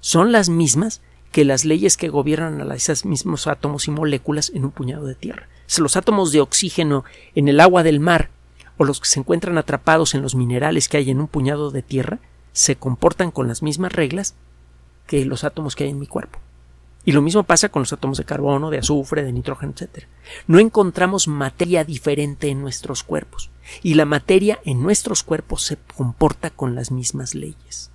son 0.00 0.32
las 0.32 0.48
mismas 0.48 1.00
que 1.32 1.44
las 1.44 1.64
leyes 1.64 1.96
que 1.96 2.08
gobiernan 2.08 2.70
a 2.70 2.74
esos 2.74 3.04
mismos 3.04 3.46
átomos 3.46 3.86
y 3.86 3.90
moléculas 3.90 4.50
en 4.54 4.64
un 4.64 4.70
puñado 4.70 5.04
de 5.06 5.14
tierra. 5.14 5.48
Los 5.78 5.96
átomos 5.96 6.32
de 6.32 6.40
oxígeno 6.40 7.04
en 7.34 7.48
el 7.48 7.60
agua 7.60 7.82
del 7.82 8.00
mar 8.00 8.30
o 8.78 8.84
los 8.84 9.00
que 9.00 9.08
se 9.08 9.20
encuentran 9.20 9.58
atrapados 9.58 10.14
en 10.14 10.22
los 10.22 10.34
minerales 10.34 10.88
que 10.88 10.96
hay 10.96 11.10
en 11.10 11.20
un 11.20 11.28
puñado 11.28 11.70
de 11.70 11.82
tierra 11.82 12.20
se 12.52 12.76
comportan 12.76 13.30
con 13.30 13.48
las 13.48 13.62
mismas 13.62 13.92
reglas 13.92 14.34
que 15.06 15.24
los 15.26 15.44
átomos 15.44 15.76
que 15.76 15.84
hay 15.84 15.90
en 15.90 15.98
mi 15.98 16.06
cuerpo. 16.06 16.38
Y 17.08 17.12
lo 17.12 17.22
mismo 17.22 17.42
pasa 17.42 17.70
con 17.70 17.80
los 17.80 17.92
átomos 17.94 18.18
de 18.18 18.26
carbono, 18.26 18.68
de 18.68 18.76
azufre, 18.76 19.22
de 19.22 19.32
nitrógeno, 19.32 19.72
etc. 19.74 20.04
No 20.46 20.58
encontramos 20.58 21.26
materia 21.26 21.82
diferente 21.82 22.48
en 22.48 22.60
nuestros 22.60 23.02
cuerpos. 23.02 23.48
Y 23.82 23.94
la 23.94 24.04
materia 24.04 24.60
en 24.66 24.82
nuestros 24.82 25.22
cuerpos 25.22 25.62
se 25.62 25.78
comporta 25.96 26.50
con 26.50 26.74
las 26.74 26.90
mismas 26.90 27.34
leyes. 27.34 27.90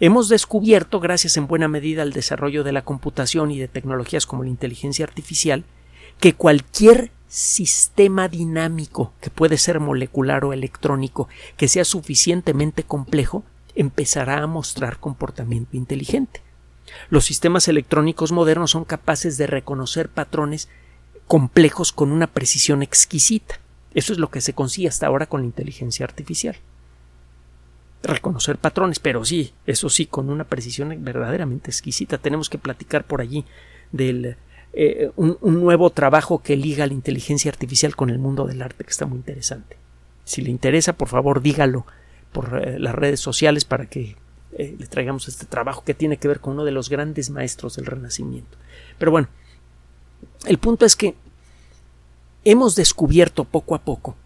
Hemos 0.00 0.28
descubierto, 0.28 1.00
gracias 1.00 1.38
en 1.38 1.46
buena 1.46 1.66
medida 1.66 2.02
al 2.02 2.12
desarrollo 2.12 2.62
de 2.62 2.72
la 2.72 2.82
computación 2.82 3.52
y 3.52 3.58
de 3.58 3.68
tecnologías 3.68 4.26
como 4.26 4.42
la 4.42 4.50
inteligencia 4.50 5.06
artificial, 5.06 5.64
que 6.20 6.34
cualquier 6.34 7.12
sistema 7.26 8.28
dinámico, 8.28 9.14
que 9.22 9.30
puede 9.30 9.56
ser 9.56 9.80
molecular 9.80 10.44
o 10.44 10.52
electrónico, 10.52 11.30
que 11.56 11.68
sea 11.68 11.86
suficientemente 11.86 12.82
complejo, 12.82 13.44
empezará 13.74 14.42
a 14.42 14.46
mostrar 14.46 15.00
comportamiento 15.00 15.78
inteligente. 15.78 16.42
Los 17.08 17.24
sistemas 17.24 17.68
electrónicos 17.68 18.32
modernos 18.32 18.72
son 18.72 18.84
capaces 18.84 19.36
de 19.38 19.46
reconocer 19.46 20.08
patrones 20.08 20.68
complejos 21.26 21.92
con 21.92 22.12
una 22.12 22.26
precisión 22.26 22.82
exquisita. 22.82 23.60
Eso 23.94 24.12
es 24.12 24.18
lo 24.18 24.30
que 24.30 24.40
se 24.40 24.52
consigue 24.52 24.88
hasta 24.88 25.06
ahora 25.06 25.26
con 25.26 25.40
la 25.40 25.46
inteligencia 25.46 26.04
artificial. 26.04 26.56
Reconocer 28.02 28.56
patrones, 28.56 28.98
pero 28.98 29.24
sí, 29.24 29.52
eso 29.66 29.90
sí, 29.90 30.06
con 30.06 30.30
una 30.30 30.44
precisión 30.44 30.92
verdaderamente 31.04 31.70
exquisita. 31.70 32.18
Tenemos 32.18 32.48
que 32.48 32.58
platicar 32.58 33.04
por 33.04 33.20
allí 33.20 33.44
del 33.92 34.36
eh, 34.72 35.10
un, 35.16 35.38
nuevo 35.42 35.90
trabajo 35.90 36.42
que 36.42 36.56
liga 36.56 36.86
la 36.86 36.94
inteligencia 36.94 37.50
artificial 37.50 37.96
con 37.96 38.10
el 38.10 38.18
mundo 38.18 38.46
del 38.46 38.62
arte, 38.62 38.84
que 38.84 38.90
está 38.90 39.06
muy 39.06 39.18
interesante. 39.18 39.76
Si 40.24 40.42
le 40.42 40.50
interesa, 40.50 40.92
por 40.92 41.08
favor, 41.08 41.42
dígalo 41.42 41.86
por 42.32 42.60
eh, 42.62 42.78
las 42.78 42.94
redes 42.94 43.20
sociales 43.20 43.64
para 43.64 43.86
que 43.86 44.16
eh, 44.52 44.76
le 44.78 44.86
traigamos 44.86 45.28
este 45.28 45.46
trabajo 45.46 45.84
que 45.84 45.94
tiene 45.94 46.16
que 46.16 46.28
ver 46.28 46.40
con 46.40 46.54
uno 46.54 46.64
de 46.64 46.72
los 46.72 46.88
grandes 46.88 47.30
maestros 47.30 47.76
del 47.76 47.86
Renacimiento. 47.86 48.58
Pero 48.98 49.10
bueno, 49.10 49.28
el 50.46 50.58
punto 50.58 50.84
es 50.84 50.96
que 50.96 51.14
hemos 52.44 52.74
descubierto 52.74 53.44
poco 53.44 53.74
a 53.74 53.82
poco 53.82 54.16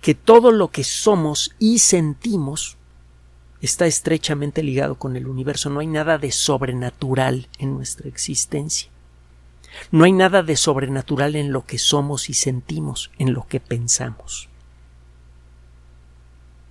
que 0.00 0.14
todo 0.14 0.50
lo 0.50 0.68
que 0.68 0.84
somos 0.84 1.54
y 1.58 1.78
sentimos 1.78 2.76
está 3.60 3.86
estrechamente 3.86 4.62
ligado 4.62 4.96
con 4.96 5.16
el 5.16 5.28
universo. 5.28 5.70
No 5.70 5.80
hay 5.80 5.86
nada 5.86 6.18
de 6.18 6.32
sobrenatural 6.32 7.48
en 7.58 7.74
nuestra 7.74 8.08
existencia. 8.08 8.90
No 9.90 10.04
hay 10.04 10.12
nada 10.12 10.42
de 10.42 10.56
sobrenatural 10.56 11.36
en 11.36 11.52
lo 11.52 11.64
que 11.64 11.78
somos 11.78 12.28
y 12.28 12.34
sentimos, 12.34 13.10
en 13.18 13.32
lo 13.32 13.46
que 13.46 13.60
pensamos. 13.60 14.48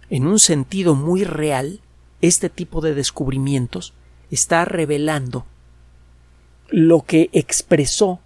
En 0.09 0.27
un 0.27 0.37
sentido 0.37 0.93
muy 0.93 1.23
real, 1.23 1.79
este 2.21 2.49
tipo 2.49 2.81
de 2.81 2.93
descubrimientos 2.93 3.93
está 4.29 4.65
revelando 4.65 5.45
lo 6.69 7.01
que 7.01 7.29
expresó 7.33 8.19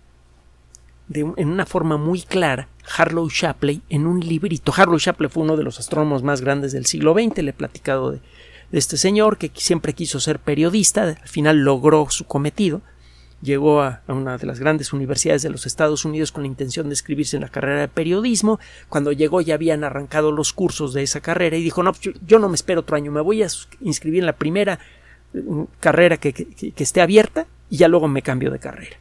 en 1.14 1.50
una 1.50 1.66
forma 1.66 1.98
muy 1.98 2.22
clara 2.22 2.68
Harlow 2.98 3.30
Shapley 3.30 3.82
en 3.90 4.06
un 4.08 4.20
librito. 4.20 4.74
Harlow 4.76 4.98
Shapley 4.98 5.30
fue 5.30 5.44
uno 5.44 5.58
de 5.58 5.64
los 5.64 5.80
astrónomos 5.80 6.24
más 6.24 6.42
grandes 6.42 6.72
del 6.72 6.86
siglo 6.86 7.14
XX, 7.14 7.44
le 7.44 7.50
he 7.50 7.54
platicado 7.54 8.12
de, 8.12 8.22
este 8.72 8.98
señor 8.98 9.38
que 9.38 9.52
siempre 9.56 9.94
quiso 9.94 10.20
ser 10.20 10.40
periodista, 10.40 11.04
al 11.04 11.28
final 11.28 11.60
logró 11.60 12.08
su 12.10 12.26
cometido, 12.26 12.82
llegó 13.42 13.82
a, 13.82 14.02
una 14.08 14.38
de 14.38 14.46
las 14.46 14.60
grandes 14.60 14.94
universidades 14.94 15.42
de 15.44 15.50
los 15.50 15.66
Estados 15.66 16.06
Unidos 16.06 16.32
con 16.32 16.44
la 16.44 16.48
intención 16.48 16.88
de 16.90 16.94
escribirse 16.94 17.38
en 17.38 17.42
la 17.42 17.50
carrera 17.50 17.82
de 17.82 17.88
periodismo. 17.88 18.60
Cuando 18.90 19.12
llegó 19.12 19.42
ya 19.42 19.56
habían 19.56 19.84
arrancado 19.84 20.32
los 20.32 20.54
cursos 20.54 20.94
de 20.94 21.04
esa 21.04 21.22
carrera 21.22 21.58
y 21.58 21.64
dijo 21.64 21.84
no, 21.84 21.94
yo, 22.00 22.12
yo 22.26 22.40
no 22.40 22.50
me 22.50 22.56
espero 22.56 22.82
otro 22.82 22.96
año, 22.96 23.12
me 23.12 23.22
voy 23.22 23.44
a 23.44 23.48
inscribir 23.82 24.22
en 24.22 24.26
la 24.26 24.36
primera 24.36 24.80
mm, 25.34 25.64
carrera 25.80 26.18
que, 26.18 26.34
que 26.34 26.84
esté 26.84 27.02
abierta 27.02 27.48
y 27.70 27.78
ya 27.78 27.88
luego 27.88 28.08
me 28.08 28.22
cambio 28.22 28.52
de 28.52 28.60
carrera. 28.60 28.98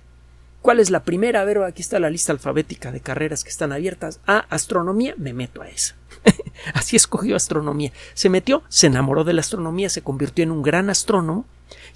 ¿Cuál 0.65 0.81
es 0.81 0.89
la 0.89 1.05
primera? 1.05 1.43
A 1.43 1.45
ver, 1.45 1.59
aquí 1.59 1.83
está 1.83 2.01
la 2.01 2.09
lista 2.09 2.33
alfabética 2.33 2.91
de 2.91 3.01
carreras 3.01 3.45
que 3.45 3.51
están 3.51 3.71
abiertas. 3.71 4.21
Ah, 4.27 4.47
astronomía, 4.49 5.15
me 5.19 5.35
meto 5.35 5.61
a 5.61 5.69
esa. 5.69 5.95
Así 6.73 6.97
escogió 6.97 7.37
astronomía. 7.37 7.93
Se 8.15 8.31
metió, 8.31 8.63
se 8.71 8.87
enamoró 8.87 9.25
de 9.25 9.35
la 9.35 9.41
astronomía, 9.41 9.91
se 9.91 10.01
convirtió 10.01 10.43
en 10.43 10.51
un 10.51 10.63
gran 10.63 10.89
astrónomo 10.89 11.45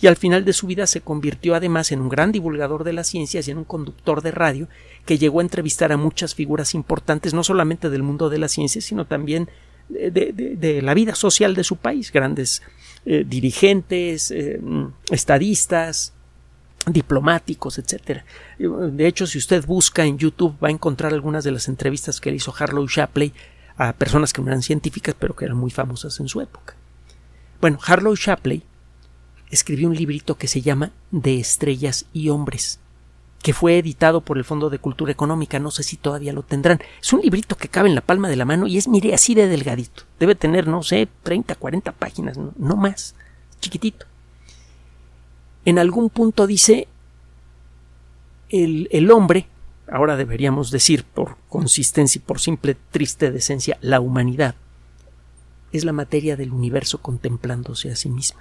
y 0.01 0.07
al 0.07 0.17
final 0.17 0.45
de 0.45 0.53
su 0.53 0.67
vida 0.67 0.87
se 0.87 1.01
convirtió 1.01 1.55
además 1.55 1.93
en 1.93 2.01
un 2.01 2.09
gran 2.09 2.33
divulgador 2.33 2.85
de 2.85 2.93
las 2.93 3.09
ciencias 3.09 3.49
y 3.49 3.51
en 3.51 3.59
un 3.59 3.65
conductor 3.65 4.23
de 4.23 4.31
radio 4.31 4.69
que 5.05 5.19
llegó 5.19 5.41
a 5.41 5.43
entrevistar 5.43 5.93
a 5.93 5.97
muchas 5.97 6.35
figuras 6.35 6.75
importantes, 6.75 7.35
no 7.35 7.45
solamente 7.45 7.91
del 7.91 8.03
mundo 8.03 8.31
de 8.31 8.39
las 8.39 8.53
ciencias, 8.53 8.85
sino 8.85 9.07
también 9.07 9.49
de, 9.89 10.81
la 10.83 10.95
vida 10.95 11.15
social 11.15 11.55
de 11.55 11.65
su 11.65 11.77
país, 11.77 12.13
grandes 12.13 12.63
eh, 13.07 13.25
dirigentes, 13.27 14.31
eh, 14.31 14.61
estadistas, 15.11 16.13
diplomáticos, 16.87 17.79
etcétera. 17.79 18.25
De 18.59 19.07
hecho, 19.07 19.27
si 19.27 19.39
usted 19.39 19.65
busca 19.67 20.05
en 20.05 20.19
YouTube 20.19 20.57
va 20.63 20.69
a 20.69 20.73
encontrar 20.73 21.13
algunas 21.13 21.45
de 21.45 21.53
las 21.53 21.69
entrevistas 21.69 22.21
que 22.21 22.31
le 22.31 22.37
hizo 22.37 22.55
Harlow 22.57 22.87
Shapley 22.87 23.33
a 23.77 23.93
personas 23.93 24.33
que 24.33 24.43
no 24.43 24.49
eran 24.49 24.63
científicas, 24.63 25.15
pero 25.19 25.35
que 25.35 25.45
eran 25.45 25.57
muy 25.57 25.71
famosas 25.71 26.19
en 26.21 26.29
su 26.29 26.41
época. 26.41 26.75
Bueno, 27.61 27.79
Harlow 27.85 28.15
Shapley 28.15 28.63
escribió 29.51 29.89
un 29.89 29.97
librito 29.97 30.37
que 30.37 30.49
se 30.49 30.61
llama 30.61 30.93
De 31.11 31.39
estrellas 31.39 32.07
y 32.13 32.29
hombres, 32.29 32.81
que 33.43 33.53
fue 33.53 33.79
editado 33.79 34.21
por 34.21 34.39
el 34.39 34.45
Fondo 34.45 34.71
de 34.71 34.79
Cultura 34.79 35.13
Económica, 35.13 35.59
no 35.59 35.71
sé 35.71 35.83
si 35.83 35.97
todavía 35.97 36.33
lo 36.33 36.43
tendrán. 36.43 36.81
Es 37.01 37.13
un 37.13 37.21
librito 37.21 37.57
que 37.57 37.69
cabe 37.69 37.89
en 37.89 37.95
la 37.95 38.01
palma 38.01 38.29
de 38.29 38.37
la 38.37 38.45
mano 38.45 38.67
y 38.67 38.79
es, 38.79 38.89
mire, 38.89 39.15
así 39.15 39.35
de 39.35 39.49
delgadito. 39.49 40.03
Debe 40.19 40.35
tener, 40.35 40.67
no 40.67 40.83
sé, 40.83 41.09
30, 41.23 41.55
40 41.55 41.93
páginas, 41.93 42.37
no 42.37 42.77
más, 42.77 43.15
chiquitito 43.61 44.07
en 45.69 45.79
algún 45.79 46.09
punto 46.09 46.47
dice 46.47 46.89
el, 48.49 48.89
el 48.91 49.11
hombre, 49.11 49.49
ahora 49.87 50.17
deberíamos 50.17 50.71
decir 50.71 51.05
por 51.05 51.37
consistencia 51.51 52.19
y 52.19 52.23
por 52.23 52.41
simple 52.41 52.75
triste 52.91 53.31
decencia, 53.31 53.77
la 53.83 54.01
humanidad, 54.01 54.55
es 55.71 55.85
la 55.85 55.93
materia 55.93 56.37
del 56.37 56.53
universo 56.53 57.03
contemplándose 57.03 57.91
a 57.91 57.97
sí 57.97 58.09
misma. 58.09 58.41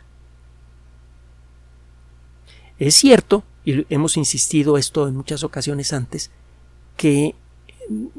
Es 2.79 2.95
cierto, 2.95 3.43
y 3.65 3.85
hemos 3.93 4.17
insistido 4.17 4.77
esto 4.77 5.07
en 5.07 5.15
muchas 5.15 5.43
ocasiones 5.43 5.93
antes, 5.93 6.31
que 6.95 7.35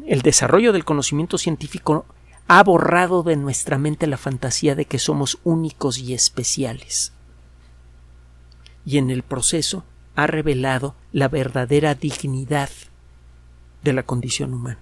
el 0.07 0.23
desarrollo 0.23 0.73
del 0.73 0.85
conocimiento 0.85 1.39
científico 1.39 2.07
ha 2.47 2.63
borrado 2.63 3.23
de 3.23 3.37
nuestra 3.37 3.79
mente 3.79 4.07
la 4.07 4.17
fantasía 4.17 4.75
de 4.75 4.87
que 4.87 4.99
somos 4.99 5.39
únicos 5.45 5.99
y 5.99 6.15
especiales 6.15 7.13
y 8.89 8.97
en 8.97 9.11
el 9.11 9.23
proceso 9.23 9.85
ha 10.17 10.27
revelado 10.27 10.95
la 11.13 11.29
verdadera 11.29 11.95
dignidad 11.95 12.71
de 13.83 13.93
la 13.93 14.03
condición 14.03 14.55
humana. 14.55 14.81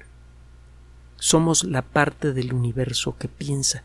Somos 1.17 1.65
la 1.65 1.83
parte 1.83 2.33
del 2.33 2.53
universo 2.53 3.17
que 3.19 3.27
piensa. 3.27 3.83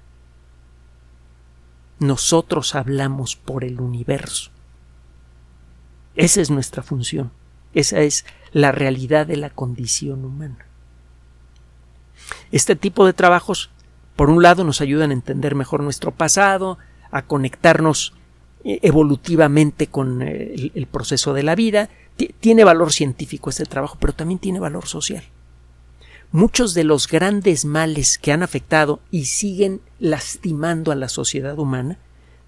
Nosotros 1.98 2.76
hablamos 2.76 3.36
por 3.36 3.64
el 3.64 3.82
universo. 3.82 4.52
Esa 6.16 6.42
es 6.42 6.50
nuestra 6.50 6.84
función. 6.84 7.32
Esa 7.74 8.02
es 8.02 8.26
la 8.52 8.72
realidad 8.72 9.28
de 9.28 9.38
la 9.38 9.50
condición 9.50 10.26
humana. 10.26 10.66
Este 12.52 12.76
tipo 12.76 13.06
de 13.06 13.14
trabajos, 13.14 13.70
por 14.16 14.30
un 14.30 14.44
lado, 14.44 14.64
nos 14.64 14.82
ayudan 14.82 15.12
a 15.12 15.14
entender 15.14 15.56
mejor 15.56 15.82
nuestro 15.84 16.12
pasado, 16.12 16.78
a 17.12 17.24
conectarnos 17.24 18.14
eh, 18.64 18.80
evolutivamente 18.84 19.88
con 19.88 20.22
eh, 20.22 20.72
el, 20.74 20.88
proceso 20.88 21.34
de 21.34 21.44
la 21.44 21.56
vida. 21.56 21.90
tiene 22.40 22.64
valor 22.64 22.92
científico 22.92 23.50
este 23.50 23.66
trabajo, 23.66 23.98
pero 24.00 24.14
también 24.14 24.40
tiene 24.40 24.60
valor 24.60 24.88
social. 24.88 25.24
Muchos 26.32 26.74
de 26.74 26.84
los 26.84 27.08
grandes 27.08 27.66
males 27.66 28.18
que 28.18 28.32
han 28.32 28.44
afectado 28.44 29.02
y 29.12 29.26
siguen 29.26 29.82
lastimando 30.00 30.92
a 30.92 30.96
la 30.96 31.10
sociedad 31.10 31.60
humana 31.60 31.98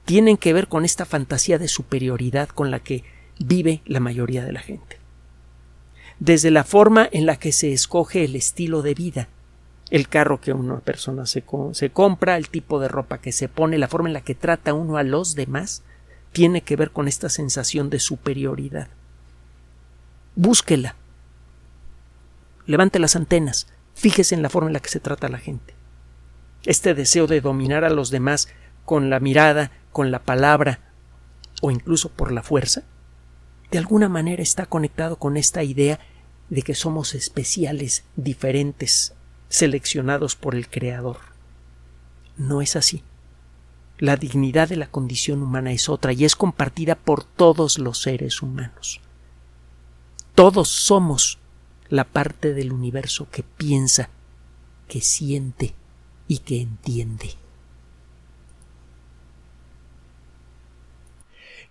tienen 0.06 0.38
que 0.38 0.54
ver 0.54 0.68
con 0.68 0.86
esta 0.86 1.06
fantasía 1.06 1.58
de 1.58 1.68
superioridad 1.68 2.50
con 2.50 2.72
la 2.72 2.80
que 2.80 3.04
vive 3.40 3.82
la 3.86 4.00
mayoría 4.00 4.44
de 4.44 4.52
la 4.52 4.62
gente. 4.62 5.00
Desde 6.20 6.52
la 6.52 6.64
forma 6.64 7.08
en 7.12 7.26
la 7.26 7.38
que 7.38 7.52
se 7.52 7.74
escoge 7.74 8.24
el 8.24 8.36
estilo 8.36 8.82
de 8.82 8.94
vida, 8.94 9.28
el 9.90 10.08
carro 10.08 10.40
que 10.40 10.54
una 10.54 10.80
persona 10.80 11.26
se, 11.26 11.44
compra, 11.44 12.38
el 12.38 12.50
tipo 12.50 12.80
de 12.80 12.88
ropa 12.88 13.20
que 13.20 13.32
se 13.32 13.50
pone, 13.50 13.78
la 13.78 13.88
forma 13.88 14.10
en 14.10 14.14
la 14.14 14.22
que 14.22 14.36
trata 14.36 14.74
uno 14.74 14.98
a 14.98 15.04
los 15.04 15.36
demás, 15.36 15.84
tiene 16.32 16.62
que 16.62 16.76
ver 16.76 16.92
con 16.92 17.08
esta 17.08 17.30
sensación 17.30 17.90
de 17.90 18.00
superioridad. 18.00 18.88
Búsquela. 20.36 20.96
Levante 22.66 22.98
las 22.98 23.16
antenas. 23.16 23.68
Fíjese 23.94 24.34
en 24.34 24.42
la 24.42 24.50
forma 24.50 24.70
en 24.70 24.74
la 24.74 24.80
que 24.80 24.90
se 24.90 25.00
trata 25.00 25.28
a 25.28 25.30
la 25.30 25.38
gente. 25.38 25.76
Este 26.66 26.94
deseo 26.96 27.28
de 27.28 27.42
dominar 27.42 27.84
a 27.84 27.90
los 27.90 28.10
demás 28.10 28.48
con 28.86 29.10
la 29.10 29.20
mirada, 29.20 29.72
con 29.92 30.10
la 30.10 30.24
palabra 30.24 30.80
o 31.62 31.70
incluso 31.70 32.10
por 32.10 32.32
la 32.32 32.42
fuerza, 32.42 32.84
de 33.74 33.80
alguna 33.80 34.08
manera 34.08 34.44
está 34.44 34.68
conectado 34.68 35.16
con 35.16 35.36
esta 35.36 35.64
idea 35.64 36.00
de 36.52 36.62
que 36.62 36.76
somos 36.76 37.16
especiales, 37.16 38.04
diferentes, 38.16 39.16
seleccionados 39.50 40.36
por 40.36 40.54
el 40.54 40.70
Creador. 40.70 41.18
No 42.38 42.62
es 42.62 42.76
así. 42.76 43.02
La 43.98 44.16
dignidad 44.16 44.70
de 44.70 44.76
la 44.76 44.86
condición 44.86 45.42
humana 45.42 45.72
es 45.72 45.90
otra 45.90 46.14
y 46.14 46.24
es 46.24 46.36
compartida 46.36 46.94
por 46.94 47.24
todos 47.24 47.80
los 47.80 48.00
seres 48.00 48.44
humanos. 48.44 49.02
Todos 50.36 50.70
somos 50.70 51.40
la 51.90 52.04
parte 52.04 52.54
del 52.54 52.74
universo 52.74 53.28
que 53.32 53.42
piensa, 53.42 54.10
que 54.88 55.02
siente 55.02 55.74
y 56.28 56.38
que 56.40 56.62
entiende. 56.62 57.32